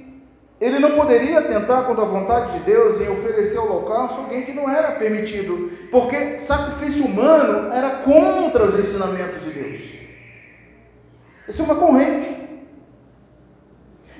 ele 0.60 0.78
não 0.78 0.92
poderia 0.92 1.42
tentar 1.42 1.82
contra 1.82 2.04
a 2.04 2.06
vontade 2.06 2.52
de 2.52 2.60
Deus 2.60 3.00
em 3.00 3.08
oferecer 3.08 3.58
holocausto 3.58 4.20
a 4.20 4.22
alguém 4.22 4.42
que 4.42 4.52
não 4.52 4.70
era 4.70 4.92
permitido, 4.92 5.72
porque 5.90 6.38
sacrifício 6.38 7.04
humano 7.06 7.72
era 7.72 7.90
contra 8.04 8.64
os 8.64 8.78
ensinamentos 8.78 9.42
de 9.42 9.50
Deus. 9.50 9.76
Isso 11.48 11.62
é 11.62 11.64
uma 11.64 11.74
corrente. 11.74 12.28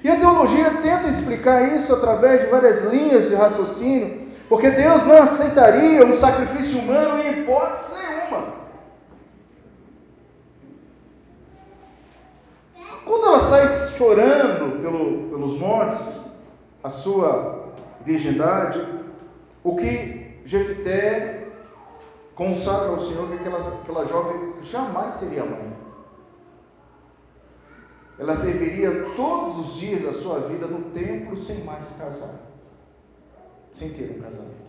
E 0.03 0.11
a 0.11 0.17
teologia 0.17 0.69
tenta 0.83 1.07
explicar 1.07 1.73
isso 1.73 1.95
através 1.95 2.41
de 2.41 2.47
várias 2.49 2.87
linhas 2.87 3.29
de 3.29 3.37
raciocínio, 3.37 4.19
porque 4.49 4.69
Deus 4.71 5.05
não 5.05 5.19
aceitaria 5.19 6.05
um 6.05 6.13
sacrifício 6.13 6.81
humano 6.81 7.23
em 7.23 7.43
hipótese 7.43 7.96
Chorando 13.77 14.81
pelo, 14.81 15.29
pelos 15.29 15.59
montes, 15.59 16.31
a 16.83 16.89
sua 16.89 17.73
virgindade, 18.05 18.81
o 19.63 19.75
que 19.75 20.41
Jefité 20.45 21.49
consagra 22.35 22.89
ao 22.89 22.99
Senhor 22.99 23.29
que 23.29 23.35
aquela, 23.35 23.59
aquela 23.59 24.05
jovem 24.05 24.55
jamais 24.63 25.15
seria 25.15 25.45
mãe. 25.45 25.77
Ela 28.19 28.35
serviria 28.35 29.11
todos 29.15 29.59
os 29.59 29.77
dias 29.79 30.03
da 30.03 30.13
sua 30.13 30.41
vida 30.41 30.67
no 30.67 30.91
templo 30.91 31.37
sem 31.37 31.65
mais 31.65 31.93
casar, 31.99 32.41
sem 33.73 33.91
ter 33.91 34.17
um 34.17 34.23
casamento. 34.23 34.67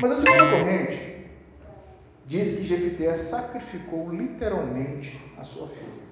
Mas 0.00 0.12
a 0.12 0.14
segunda 0.14 0.50
corrente 0.50 1.30
diz 2.24 2.56
que 2.56 2.64
Jefité 2.64 3.14
sacrificou 3.14 4.10
literalmente 4.10 5.20
a 5.38 5.44
sua 5.44 5.66
filha. 5.66 6.07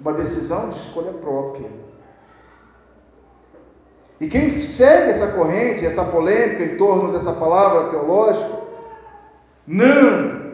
Uma 0.00 0.12
decisão 0.12 0.68
de 0.68 0.76
escolha 0.76 1.12
própria. 1.12 1.68
E 4.20 4.26
quem 4.26 4.50
segue 4.50 5.10
essa 5.10 5.28
corrente, 5.28 5.86
essa 5.86 6.04
polêmica 6.04 6.64
em 6.64 6.76
torno 6.76 7.12
dessa 7.12 7.32
palavra 7.32 7.90
teológica, 7.90 8.50
não 9.66 10.48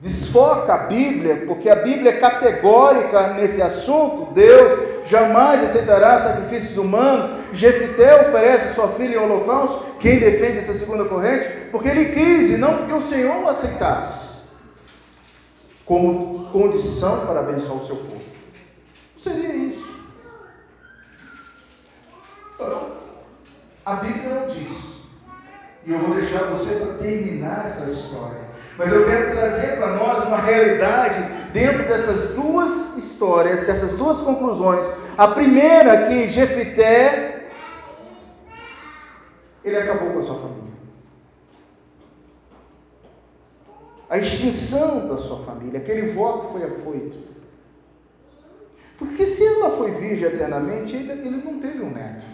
desfoca 0.00 0.72
a 0.72 0.78
Bíblia, 0.78 1.44
porque 1.46 1.68
a 1.68 1.74
Bíblia 1.74 2.12
é 2.12 2.20
categórica 2.20 3.34
nesse 3.34 3.60
assunto. 3.60 4.32
Deus 4.32 4.78
jamais 5.06 5.62
aceitará 5.62 6.18
sacrifícios 6.18 6.78
humanos. 6.78 7.28
Jefité 7.52 8.20
oferece 8.22 8.74
sua 8.74 8.88
filha 8.88 9.16
em 9.16 9.18
holocausto. 9.18 9.96
Quem 9.98 10.20
defende 10.20 10.58
essa 10.58 10.74
segunda 10.74 11.04
corrente? 11.06 11.48
Porque 11.72 11.88
ele 11.88 12.06
quis 12.06 12.50
e 12.50 12.56
não 12.56 12.78
porque 12.78 12.92
o 12.92 13.00
Senhor 13.00 13.42
o 13.42 13.48
aceitasse 13.48 14.37
como 15.88 16.50
condição 16.50 17.26
para 17.26 17.40
abençoar 17.40 17.78
o 17.78 17.86
seu 17.86 17.96
povo. 17.96 18.22
Não 19.14 19.22
seria 19.22 19.54
isso. 19.54 19.88
A 23.86 23.94
Bíblia 23.94 24.34
não 24.34 24.48
diz. 24.48 24.98
E 25.86 25.92
eu 25.92 25.98
vou 26.00 26.14
deixar 26.14 26.44
você 26.44 26.74
para 26.74 26.94
terminar 26.98 27.64
essa 27.66 27.90
história. 27.90 28.36
Mas 28.76 28.92
eu 28.92 29.06
quero 29.06 29.32
trazer 29.32 29.78
para 29.78 29.96
nós 29.96 30.24
uma 30.26 30.36
realidade 30.36 31.20
dentro 31.54 31.84
dessas 31.84 32.34
duas 32.34 32.96
histórias, 32.98 33.62
dessas 33.62 33.94
duas 33.94 34.20
conclusões. 34.20 34.92
A 35.16 35.28
primeira 35.28 36.06
que 36.06 36.28
Jefité 36.28 37.48
ele 39.64 39.76
acabou 39.78 40.10
com 40.10 40.18
a 40.18 40.22
sua 40.22 40.34
família. 40.34 40.57
A 44.10 44.16
extinção 44.16 45.06
da 45.06 45.16
sua 45.16 45.44
família, 45.44 45.80
aquele 45.80 46.12
voto 46.12 46.48
foi 46.48 46.64
afoito. 46.64 47.18
Porque 48.96 49.24
se 49.24 49.46
ela 49.46 49.70
foi 49.70 49.90
virgem 49.92 50.28
eternamente, 50.28 50.96
ele, 50.96 51.12
ele 51.12 51.44
não 51.44 51.60
teve 51.60 51.82
um 51.82 51.90
neto. 51.90 52.24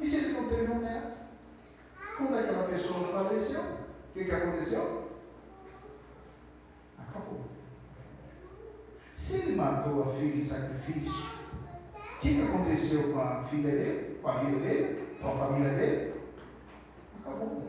E 0.00 0.06
se 0.06 0.16
ele 0.16 0.32
não 0.32 0.48
teve 0.48 0.72
um 0.72 0.80
neto? 0.80 1.16
Quando 2.16 2.36
aquela 2.36 2.64
pessoa 2.64 3.06
faleceu, 3.08 3.60
o 3.62 4.12
que, 4.12 4.24
que 4.24 4.32
aconteceu? 4.32 5.12
Acabou. 6.98 7.44
Se 9.14 9.42
ele 9.42 9.56
matou 9.56 10.02
a 10.02 10.14
filha 10.14 10.36
em 10.36 10.42
sacrifício, 10.42 11.24
o 11.94 12.20
que, 12.20 12.34
que 12.34 12.42
aconteceu 12.42 13.12
com 13.12 13.20
a 13.20 13.44
filha 13.44 13.70
dele? 13.70 14.18
Com 14.20 14.28
a 14.28 14.38
vida 14.38 14.58
dele? 14.58 15.16
Com 15.22 15.28
a 15.28 15.36
família 15.36 15.70
dele? 15.70 16.14
Acabou 17.20 17.68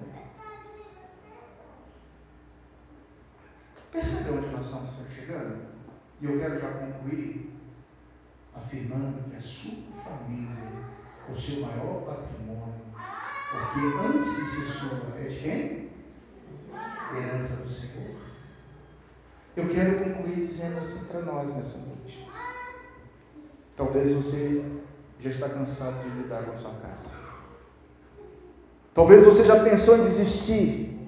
Percebe 3.91 4.37
onde 4.37 4.47
nós 4.47 4.65
estamos 4.65 4.89
chegando? 5.13 5.57
E 6.21 6.25
eu 6.25 6.39
quero 6.39 6.59
já 6.59 6.71
concluir 6.71 7.53
afirmando 8.55 9.29
que 9.29 9.35
a 9.35 9.41
sua 9.41 9.73
família 10.03 10.69
o 11.31 11.35
seu 11.35 11.61
maior 11.61 12.03
patrimônio. 12.05 12.81
Porque 13.51 13.79
antes 14.07 14.35
de 14.35 14.45
ser 14.45 14.79
sua, 14.79 15.19
é 15.19 15.27
de 15.27 15.39
quem? 15.39 15.89
Herança 17.17 17.63
do 17.63 17.69
Senhor. 17.69 18.15
Eu 19.55 19.69
quero 19.69 20.03
concluir 20.03 20.35
dizendo 20.35 20.77
assim 20.77 21.05
para 21.05 21.21
nós 21.21 21.53
nessa 21.53 21.79
noite. 21.79 22.27
Talvez 23.75 24.11
você 24.11 24.63
já 25.19 25.29
está 25.29 25.49
cansado 25.49 26.03
de 26.03 26.21
lidar 26.21 26.43
com 26.43 26.51
a 26.51 26.55
sua 26.55 26.73
casa. 26.75 27.09
Talvez 28.93 29.25
você 29.25 29.43
já 29.43 29.63
pensou 29.63 29.97
em 29.97 30.01
desistir. 30.01 30.98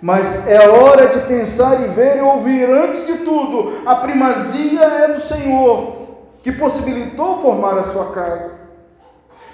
Mas 0.00 0.46
é 0.46 0.68
hora 0.68 1.06
de 1.06 1.18
pensar 1.20 1.82
e 1.82 1.88
ver 1.88 2.18
e 2.18 2.20
ouvir, 2.20 2.68
antes 2.68 3.06
de 3.06 3.18
tudo, 3.18 3.86
a 3.86 3.96
primazia 3.96 4.82
é 4.82 5.08
do 5.08 5.18
Senhor, 5.18 6.08
que 6.42 6.52
possibilitou 6.52 7.40
formar 7.40 7.78
a 7.78 7.82
sua 7.82 8.12
casa. 8.12 8.64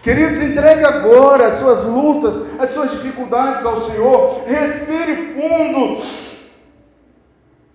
Queridos, 0.03 0.41
entregue 0.43 0.85
agora 0.85 1.47
as 1.47 1.55
suas 1.55 1.85
lutas, 1.85 2.59
as 2.59 2.71
suas 2.71 2.91
dificuldades 2.91 3.65
ao 3.67 3.77
Senhor. 3.77 4.43
Respire 4.47 5.35
fundo. 5.35 6.03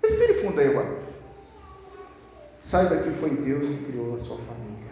Respire 0.01 0.34
fundo 0.34 0.59
aí 0.59 0.68
agora. 0.68 0.97
Saiba 2.57 2.97
que 2.97 3.11
foi 3.11 3.30
Deus 3.30 3.68
que 3.68 3.86
criou 3.86 4.13
a 4.13 4.18
sua 4.18 4.38
família. 4.38 4.91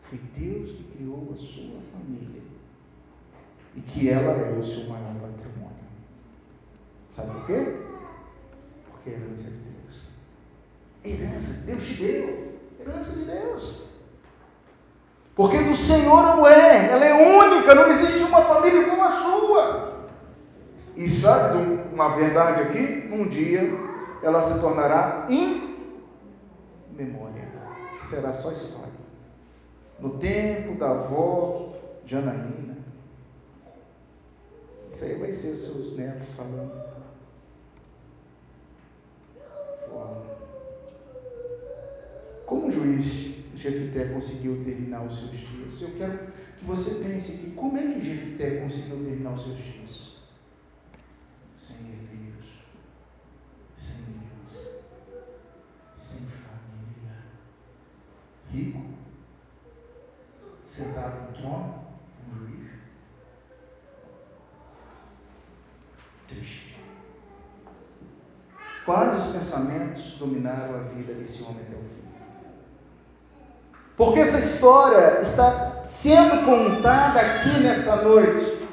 Foi 0.00 0.18
Deus 0.34 0.72
que 0.72 0.84
criou 0.84 1.28
a 1.30 1.34
sua 1.34 1.78
família. 1.92 2.42
E 3.76 3.80
que 3.82 4.08
ela 4.08 4.32
é 4.32 4.58
o 4.58 4.62
seu 4.62 4.84
maior. 4.84 5.17
Sabe 7.18 7.32
por 7.32 7.46
quê? 7.46 7.76
Porque 8.92 9.10
é 9.10 9.12
herança 9.14 9.50
de 9.50 9.56
Deus. 9.56 10.02
Herança, 11.04 11.66
Deus 11.66 11.82
te 11.82 11.94
deu. 11.94 12.58
Herança 12.78 13.18
de 13.18 13.24
Deus. 13.24 13.82
Porque 15.34 15.58
do 15.58 15.74
Senhor 15.74 16.24
ela 16.24 16.54
é, 16.54 16.92
ela 16.92 17.04
é 17.04 17.44
única, 17.44 17.74
não 17.74 17.88
existe 17.88 18.22
uma 18.22 18.42
família 18.42 18.88
como 18.88 19.02
a 19.02 19.08
sua. 19.08 20.08
E 20.94 21.08
sabe 21.08 21.58
uma 21.92 22.10
verdade 22.10 22.62
aqui? 22.62 23.08
Um 23.12 23.26
dia 23.26 23.68
ela 24.22 24.40
se 24.40 24.60
tornará 24.60 25.26
memória. 26.92 27.48
Será 28.08 28.30
só 28.30 28.52
história. 28.52 28.92
No 29.98 30.18
tempo 30.18 30.78
da 30.78 30.90
avó 30.90 31.72
de 32.04 32.14
Anaína. 32.14 32.78
Isso 34.88 35.04
aí 35.04 35.14
vai 35.16 35.32
ser 35.32 35.56
seus 35.56 35.96
netos 35.96 36.36
falando. 36.36 36.87
Como 42.46 42.70
juiz 42.70 43.28
Jefité 43.54 44.06
conseguiu 44.06 44.62
terminar 44.62 45.04
os 45.04 45.18
seus 45.18 45.36
dias. 45.36 45.82
Eu 45.82 45.90
quero 45.96 46.32
que 46.56 46.64
você 46.64 47.04
pense 47.04 47.32
aqui, 47.32 47.50
como 47.50 47.76
é 47.76 47.82
que 47.82 48.02
Jefité 48.02 48.60
conseguiu 48.60 49.04
terminar 49.04 49.32
os 49.32 49.42
seus 49.42 49.58
dias? 49.58 50.12
Sem 51.52 51.76
herdeiros, 51.90 52.60
sem 53.76 54.04
Deus, 54.04 54.68
sem 55.94 56.20
família, 56.26 57.16
rico, 58.50 58.80
sentado 60.64 61.26
no 61.26 61.36
trono, 61.36 61.84
um 62.26 62.46
juiz, 62.46 62.70
triste. 66.28 66.67
Quais 68.88 69.14
os 69.16 69.26
pensamentos 69.26 70.12
dominaram 70.12 70.76
a 70.76 70.94
vida 70.94 71.12
desse 71.12 71.42
homem 71.42 71.60
até 71.60 71.76
o 71.76 71.84
fim? 71.90 72.08
Porque 73.94 74.20
essa 74.20 74.38
história 74.38 75.20
está 75.20 75.80
sendo 75.84 76.42
contada 76.46 77.20
aqui 77.20 77.50
nessa 77.60 77.96
noite. 77.96 78.66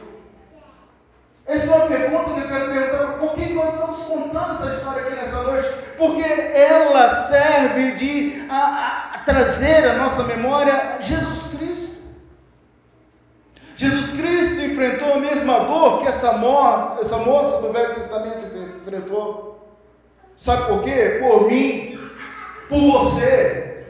Essa 1.45 1.70
é 1.70 1.76
uma 1.76 1.88
pergunta 1.88 2.32
que 2.32 2.39
eu 2.39 2.47
quero 2.47 2.72
perguntar: 2.72 3.18
por 3.20 3.34
que 3.34 3.53
nós 3.55 3.74
estamos 3.74 3.99
contando 4.03 4.51
essa 4.51 4.70
história 4.70 5.01
aqui 5.01 5.16
nessa 5.16 5.43
noite? 5.43 5.70
Porque 5.97 6.24
ela 6.24 7.09
serve 7.09 7.91
de 7.95 8.47
a, 8.49 9.16
a, 9.16 9.18
trazer 9.26 9.86
à 9.86 9.97
nossa 9.97 10.24
memória 10.24 10.95
Jesus 11.01 11.57
Cristo. 11.57 11.95
Jesus 13.76 14.11
Cristo 14.11 14.61
enfrentou 14.61 15.16
a 15.16 15.20
mesma 15.20 15.59
dor 15.66 15.99
que 15.99 16.07
essa, 16.07 16.38
mo 16.38 16.97
essa 17.01 17.18
moça 17.18 17.61
do 17.61 17.74
Velho 17.74 17.95
Testamento 17.95 18.45
enfrentou. 18.82 19.55
Sabe 20.38 20.67
por 20.67 20.83
quê? 20.83 21.17
Por 21.21 21.47
mim, 21.47 21.97
por 22.67 22.79
você, 22.79 23.86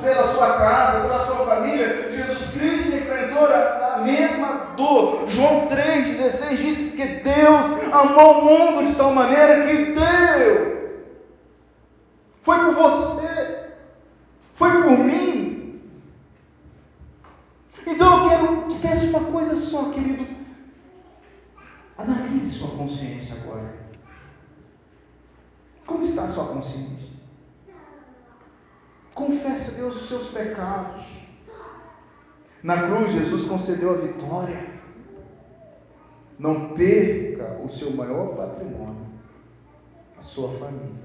pela 0.00 0.26
sua 0.26 0.58
casa, 0.58 1.00
pela 1.02 1.26
sua 1.26 1.46
família. 1.46 2.10
Jesus 2.12 2.52
Cristo 2.52 2.96
enfrentou 2.96 3.46
a, 3.46 3.98
mesma 4.02 4.74
dor. 4.76 5.28
João 5.28 5.68
3,16 5.68 6.56
diz 6.56 6.94
que 6.94 7.06
Deus 7.06 7.92
amou 7.92 8.40
o 8.40 8.44
mundo 8.44 8.86
de 8.86 8.94
tal 8.94 9.12
maneira 9.12 9.66
que 9.66 9.92
deu. 9.92 10.70
Foi 12.40 12.58
por 12.58 12.74
você, 12.74 13.72
foi 14.54 14.82
por 14.82 14.98
mim. 14.98 15.80
Então 17.86 18.24
eu 18.24 18.28
quero, 18.30 18.68
te 18.68 18.74
peço 18.76 19.08
uma 19.08 19.24
coisa 19.30 19.54
só, 19.54 19.90
querido. 19.90 20.26
Analise 21.98 22.50
sua 22.50 22.70
consciência 22.70 23.36
agora. 23.42 23.79
Como 25.90 26.04
está 26.04 26.22
a 26.22 26.28
sua 26.28 26.46
consciência? 26.46 27.18
Confesse 29.12 29.70
a 29.70 29.74
Deus 29.74 29.96
os 29.96 30.08
seus 30.08 30.28
pecados. 30.28 31.02
Na 32.62 32.86
cruz, 32.86 33.10
Jesus 33.10 33.44
concedeu 33.44 33.90
a 33.90 33.96
vitória. 33.96 34.70
Não 36.38 36.74
perca 36.74 37.60
o 37.60 37.68
seu 37.68 37.90
maior 37.96 38.36
patrimônio, 38.36 39.04
a 40.16 40.20
sua 40.20 40.48
família, 40.58 41.02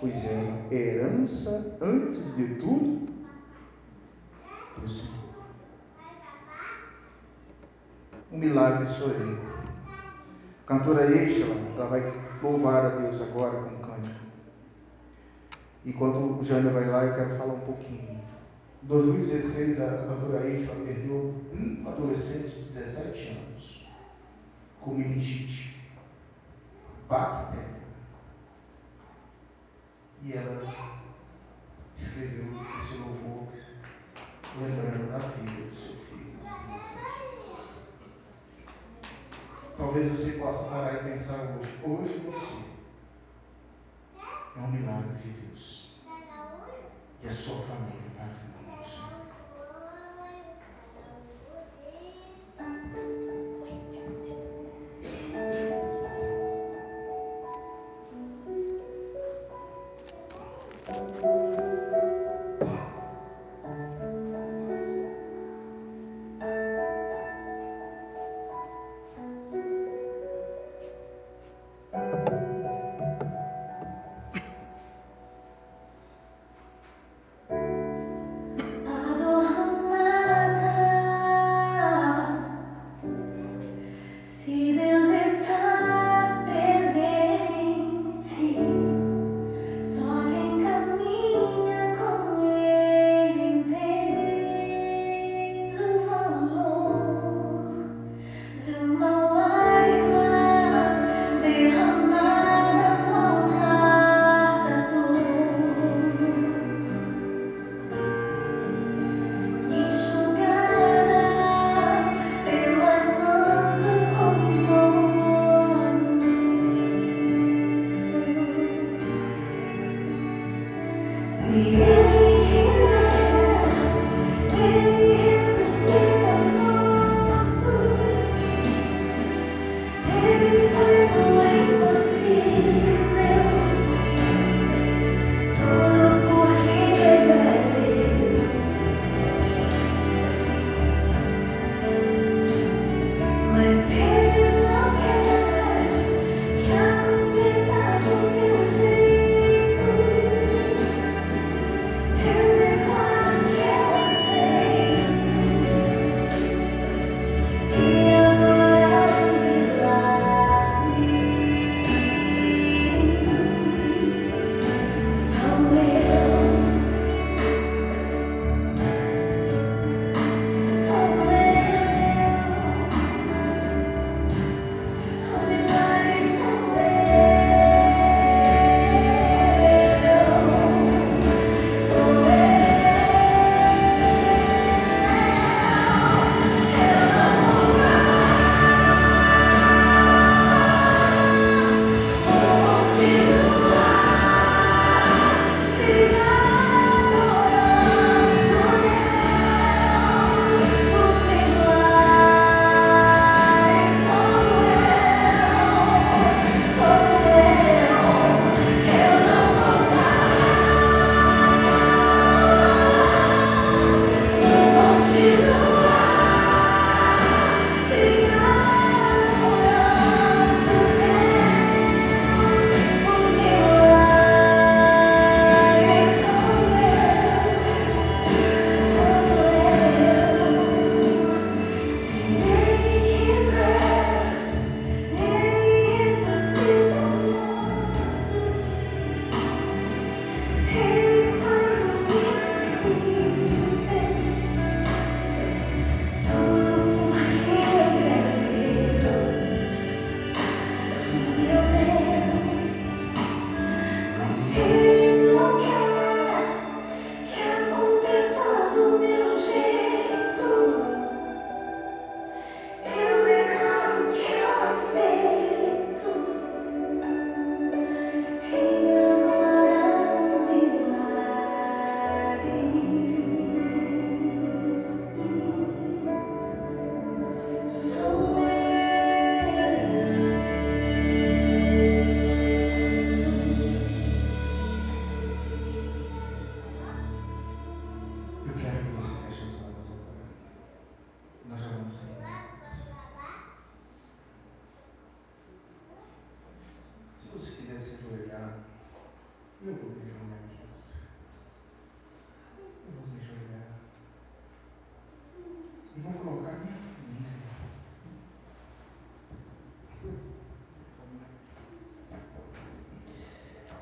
pois 0.00 0.24
é 0.24 0.68
herança, 0.70 1.76
antes 1.82 2.36
de 2.36 2.54
tudo, 2.54 3.12
do 4.80 4.88
Senhor. 4.88 5.10
Um 8.30 8.38
milagre 8.38 8.86
sou 8.86 9.10
eu. 9.10 9.36
A 10.64 10.68
cantora 10.68 11.10
Eixa, 11.10 11.44
ela 11.76 11.86
vai 11.86 12.30
louvar 12.42 12.86
a 12.86 12.88
Deus 12.90 13.20
agora 13.20 13.58
com. 13.58 13.79
Enquanto 15.84 16.38
o 16.38 16.42
Jânio 16.42 16.72
vai 16.72 16.86
lá, 16.86 17.04
eu 17.04 17.14
quero 17.14 17.34
falar 17.36 17.54
um 17.54 17.60
pouquinho. 17.60 18.20
Em 18.82 18.86
2016, 18.86 19.80
a 19.80 20.06
cantora 20.06 20.46
Eixa 20.46 20.72
perdeu 20.74 21.34
um 21.54 21.88
adolescente 21.88 22.56
de 22.56 22.64
17 22.64 23.28
anos 23.28 23.88
com 24.80 24.94
meningite 24.94 25.80
bacteriana. 27.08 27.80
E 30.22 30.32
ela 30.34 30.62
escreveu 31.94 32.46
esse 32.78 32.98
louvor 32.98 33.48
lembrando 34.60 35.10
da 35.10 35.18
vida 35.18 35.62
do 35.62 35.74
seu 35.74 35.94
filho 35.96 36.32
de 36.32 36.72
17 36.74 37.04
anos. 37.24 37.70
Talvez 39.78 40.08
você 40.08 40.32
possa 40.32 40.70
parar 40.70 40.94
e 40.94 41.10
pensar 41.10 41.56
hoje, 41.58 41.78
hoje 41.82 42.18
você 42.26 42.69
é 44.56 44.60
um 44.60 44.70
milagre 44.70 45.14
de 45.22 45.30
Deus. 45.30 46.00
E 47.22 47.28
a 47.28 47.32
sua 47.32 47.56
família 47.62 48.00
é 48.06 48.18
patrimônio 48.18 48.82
do 48.82 48.88
Senhor. 48.88 49.20
ajoelhar. 52.92 53.29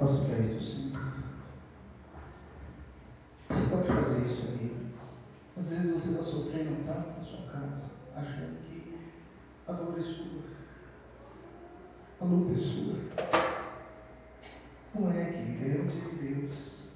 Aos 0.09 0.20
pés 0.20 0.54
do 0.54 0.62
Senhor. 0.62 1.02
Você 3.50 3.68
pode 3.68 3.88
fazer 3.88 4.24
isso, 4.24 4.48
amigo. 4.48 4.76
Às 5.61 5.68
vezes 5.68 5.92
você 5.92 6.11
está 6.12 6.22
sofrendo 6.22 6.82
tanto 6.82 7.09
na 7.09 7.22
sua 7.22 7.42
casa, 7.42 7.90
achando 8.16 8.59
que 8.64 9.00
a 9.68 9.72
dor 9.72 9.98
é 9.98 10.00
sua, 10.00 10.40
a 12.22 12.24
luta 12.24 12.54
é 12.54 12.56
sua. 12.56 12.94
Não 14.94 15.11
é, 15.11 15.24
querido, 15.26 15.78
é 15.78 15.82
o 15.82 15.88
dia 15.88 16.00
de 16.00 16.16
Deus. 16.16 16.92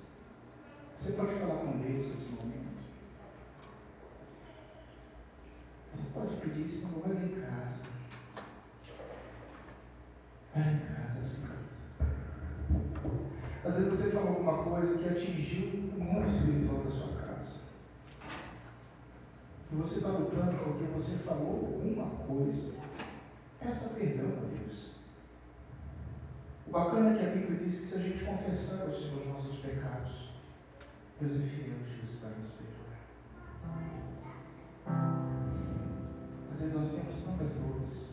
Você 0.97 1.13
pode 1.13 1.35
falar 1.35 1.57
com 1.57 1.83
Deus 1.83 2.07
nesse 2.07 2.33
momento. 2.33 2.81
Você 5.93 6.11
pode 6.15 6.37
pedir, 6.37 6.67
Senhor, 6.67 7.03
olha 7.05 7.27
em 7.27 7.43
casa. 7.43 7.83
Olha 10.57 10.71
em 10.71 10.95
casa, 10.95 11.27
Senhor. 11.27 11.63
Falou 14.23 14.37
alguma 14.37 14.63
coisa 14.63 14.99
que 14.99 15.09
atingiu 15.09 15.67
o 15.97 16.01
mundo 16.01 16.29
espiritual 16.29 16.85
da 16.85 16.91
sua 16.93 17.09
casa. 17.17 17.55
E 19.73 19.75
você 19.75 19.97
está 19.97 20.11
lutando 20.11 20.57
porque 20.59 20.85
você 20.95 21.17
falou 21.19 21.75
alguma 21.75 22.09
coisa. 22.25 22.75
Peça 23.59 23.99
perdão 23.99 24.29
a 24.29 24.47
Deus. 24.47 24.93
O 26.69 26.71
bacana 26.71 27.11
é 27.11 27.19
que 27.19 27.27
a 27.27 27.31
Bíblia 27.31 27.59
diz 27.59 27.81
que 27.81 27.87
se 27.87 27.95
a 27.97 27.99
gente 27.99 28.25
confessar 28.25 28.93
Senhor 28.93 29.23
os 29.23 29.27
nossos 29.27 29.59
pecados, 29.59 30.31
Deus 31.21 31.41
é 31.41 31.43
fiel 31.43 31.79
e 31.85 32.01
justo 32.01 32.21
para 32.21 32.37
nos 32.39 32.51
perdoar. 32.53 33.01
Às 36.49 36.61
vezes 36.61 36.75
nós 36.77 36.93
temos 36.93 37.25
tantas 37.25 37.55
dores, 37.55 38.12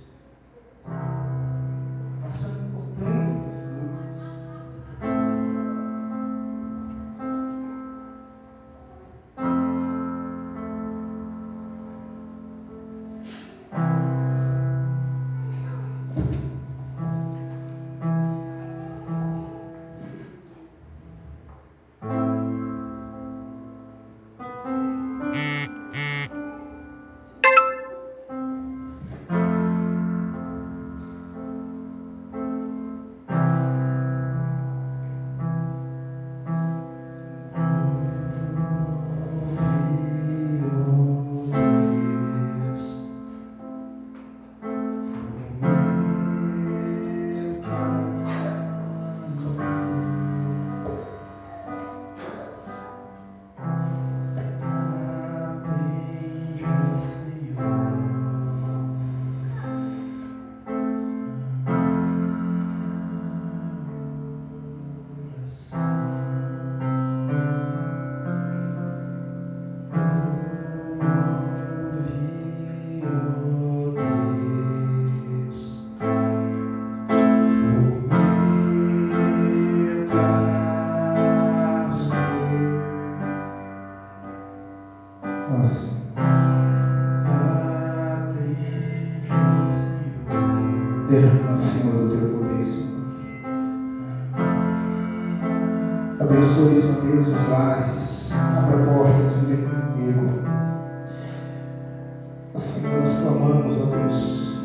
Senhor, 102.57 102.97
nós 102.97 103.13
clamamos, 103.13 103.77
ó 103.77 103.85
Deus, 103.85 104.55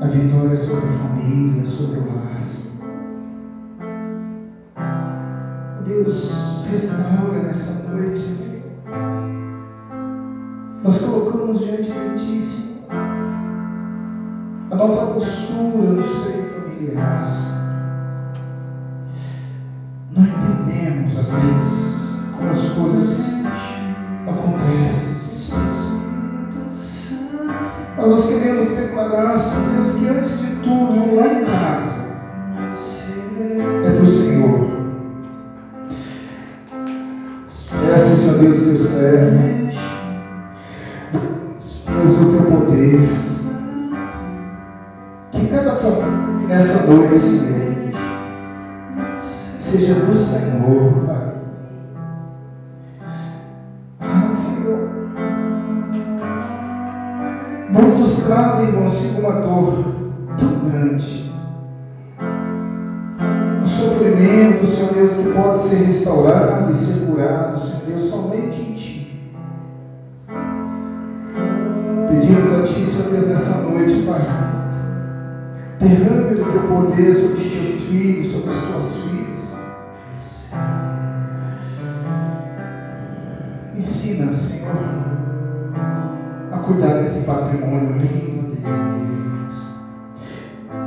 a 0.00 0.06
vitória 0.06 0.54
sobre 0.56 0.86
a 0.86 0.88
família, 0.88 1.64
sobre 1.64 1.98
o 1.98 2.04
lar. 2.06 2.40
Deus, 5.84 6.60
restaura 6.62 7.40
nessa 7.40 7.72
noite, 7.72 8.28
Senhor. 8.28 8.72
Nós 10.82 10.98
colocamos 10.98 11.60
diante 11.60 11.92
de 11.92 12.10
Ti, 12.10 12.38
Senhor, 12.38 12.88
a 14.70 14.76
nossa 14.76 15.02
postura 15.02 15.92
no 15.92 16.04
seio 16.04 16.42
familiar. 16.42 17.22
Não 20.10 20.26
entendemos, 20.26 21.16
às 21.16 21.30
vezes, 21.32 22.10
como 22.32 22.50
as 22.50 22.66
coisas 22.66 23.36
acontecem, 24.26 25.17
Senhor 29.08 29.72
Deus, 29.72 29.94
que 29.94 30.08
antes 30.08 30.38
de 30.40 30.46
tudo, 30.56 31.14
lá 31.14 31.26
em 31.28 31.44
casa, 31.44 32.08
é 33.84 33.90
do 33.90 34.06
Senhor. 34.06 34.68
Peça, 37.86 38.16
Senhor 38.16 38.38
Deus, 38.38 38.56
teu 38.64 38.76
servo. 38.76 39.38
Deus, 41.86 42.20
o 42.20 42.32
teu 42.32 42.42
poder. 42.50 43.27
Restaurado 65.88 66.70
e 66.70 66.74
ser 66.74 67.06
curado, 67.06 67.58
Senhor 67.58 67.82
Deus, 67.86 68.02
somente 68.02 68.60
em 68.60 68.74
Ti. 68.74 69.26
Pedimos 72.10 72.52
a 72.52 72.62
Ti, 72.62 72.84
Senhor 72.84 73.10
Deus, 73.10 73.26
nessa 73.28 73.62
noite, 73.62 74.04
Pai. 74.06 74.20
Derrame 75.80 76.34
do 76.34 76.52
Teu 76.52 76.62
poder 76.64 77.12
sobre 77.14 77.38
os 77.38 77.50
Teus 77.50 77.82
filhos, 77.84 78.28
sobre 78.28 78.50
as 78.50 78.62
Tuas 78.62 78.96
filhas. 78.96 79.58
Ensina, 83.74 84.34
Senhor, 84.34 84.76
a 86.52 86.58
cuidar 86.58 87.00
desse 87.00 87.24
patrimônio 87.24 87.96
lindo, 87.96 88.56
Deus. 88.56 89.54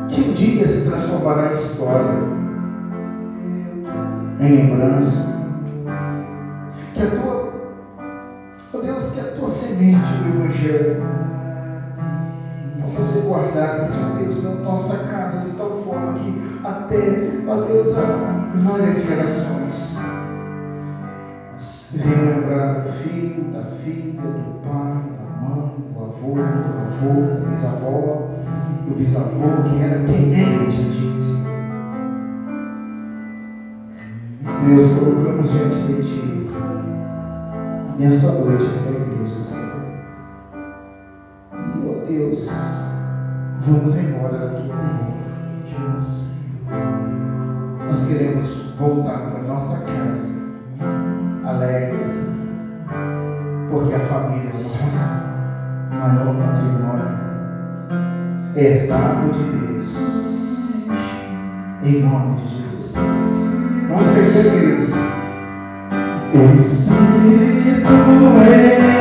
Que 0.09 0.29
um 0.29 0.33
dia 0.33 0.67
se 0.67 0.87
transformará 0.87 1.49
em 1.49 1.53
história, 1.53 2.30
em 4.41 4.49
lembrança. 4.49 5.23
Que 6.93 7.03
a 7.03 7.07
tua, 7.07 7.37
ó 8.73 8.79
Deus, 8.79 9.07
que 9.07 9.19
a 9.19 9.25
tua 9.25 9.47
semente 9.47 10.15
do 10.15 10.25
Evangelho 10.25 10.97
possa 12.81 13.03
ser 13.03 13.19
guardada, 13.19 13.83
Senhor 13.83 14.09
Deus, 14.09 14.41
na 14.41 14.51
nossa 14.51 14.97
casa, 14.97 15.39
de 15.39 15.51
tal 15.51 15.71
forma 15.71 16.11
que 16.11 16.33
até, 16.63 17.15
ó 17.47 17.55
Deus, 17.55 17.95
há 17.95 18.17
várias 18.55 18.97
gerações 18.99 19.93
venham 21.93 22.23
lembrar 22.23 22.69
do 22.69 22.81
filho, 22.81 23.45
da 23.47 23.61
filha, 23.61 24.29
do 24.29 24.47
pai, 24.63 25.11
da 25.13 25.25
mãe, 25.25 25.83
do 25.85 25.99
avô, 26.01 26.33
do 26.33 26.79
avô, 26.79 27.27
da 27.35 27.41
bisavó, 27.41 28.17
do 28.85 28.93
bisavô, 28.93 29.61
que 29.65 29.81
era 29.81 29.97
temente 29.97 30.79
a 30.79 30.83
ti, 30.83 31.13
Senhor. 31.13 31.50
Deus, 34.41 34.89
colocamos 34.89 35.49
diante 35.49 35.81
de 35.83 35.95
Ti 35.95 36.41
nessa 37.97 38.31
noite, 38.31 38.67
essa 38.69 38.89
igreja, 38.89 39.37
Senhor. 39.37 39.81
E, 41.75 41.81
ó 41.85 41.93
Deus, 42.03 42.47
vamos 43.59 43.95
embora 43.95 44.37
daqui. 44.37 44.67
Nós 47.87 48.01
queremos 48.01 48.55
voltar 48.77 49.19
para 49.19 49.39
nossa 49.41 49.75
casa, 49.77 50.33
alegres, 51.43 52.27
porque 53.69 53.93
a 53.93 53.99
família 53.99 54.49
é 54.49 54.53
o 54.53 54.59
nosso 54.59 55.15
maior 55.99 56.29
patrimônio. 56.33 57.13
És 58.55 58.79
dado 58.81 59.29
de 59.29 59.43
Deus, 59.43 60.03
em 61.83 61.95
nome 61.95 62.31
de 62.33 62.47
Jesus. 62.47 62.70
Vamos 63.91 64.07
repetir, 64.15 64.51
queridos. 64.51 64.91
Espírito 66.57 67.93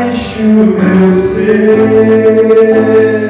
enche 0.08 0.42
o 0.42 0.66
meu 0.66 1.12
ser. 1.12 3.29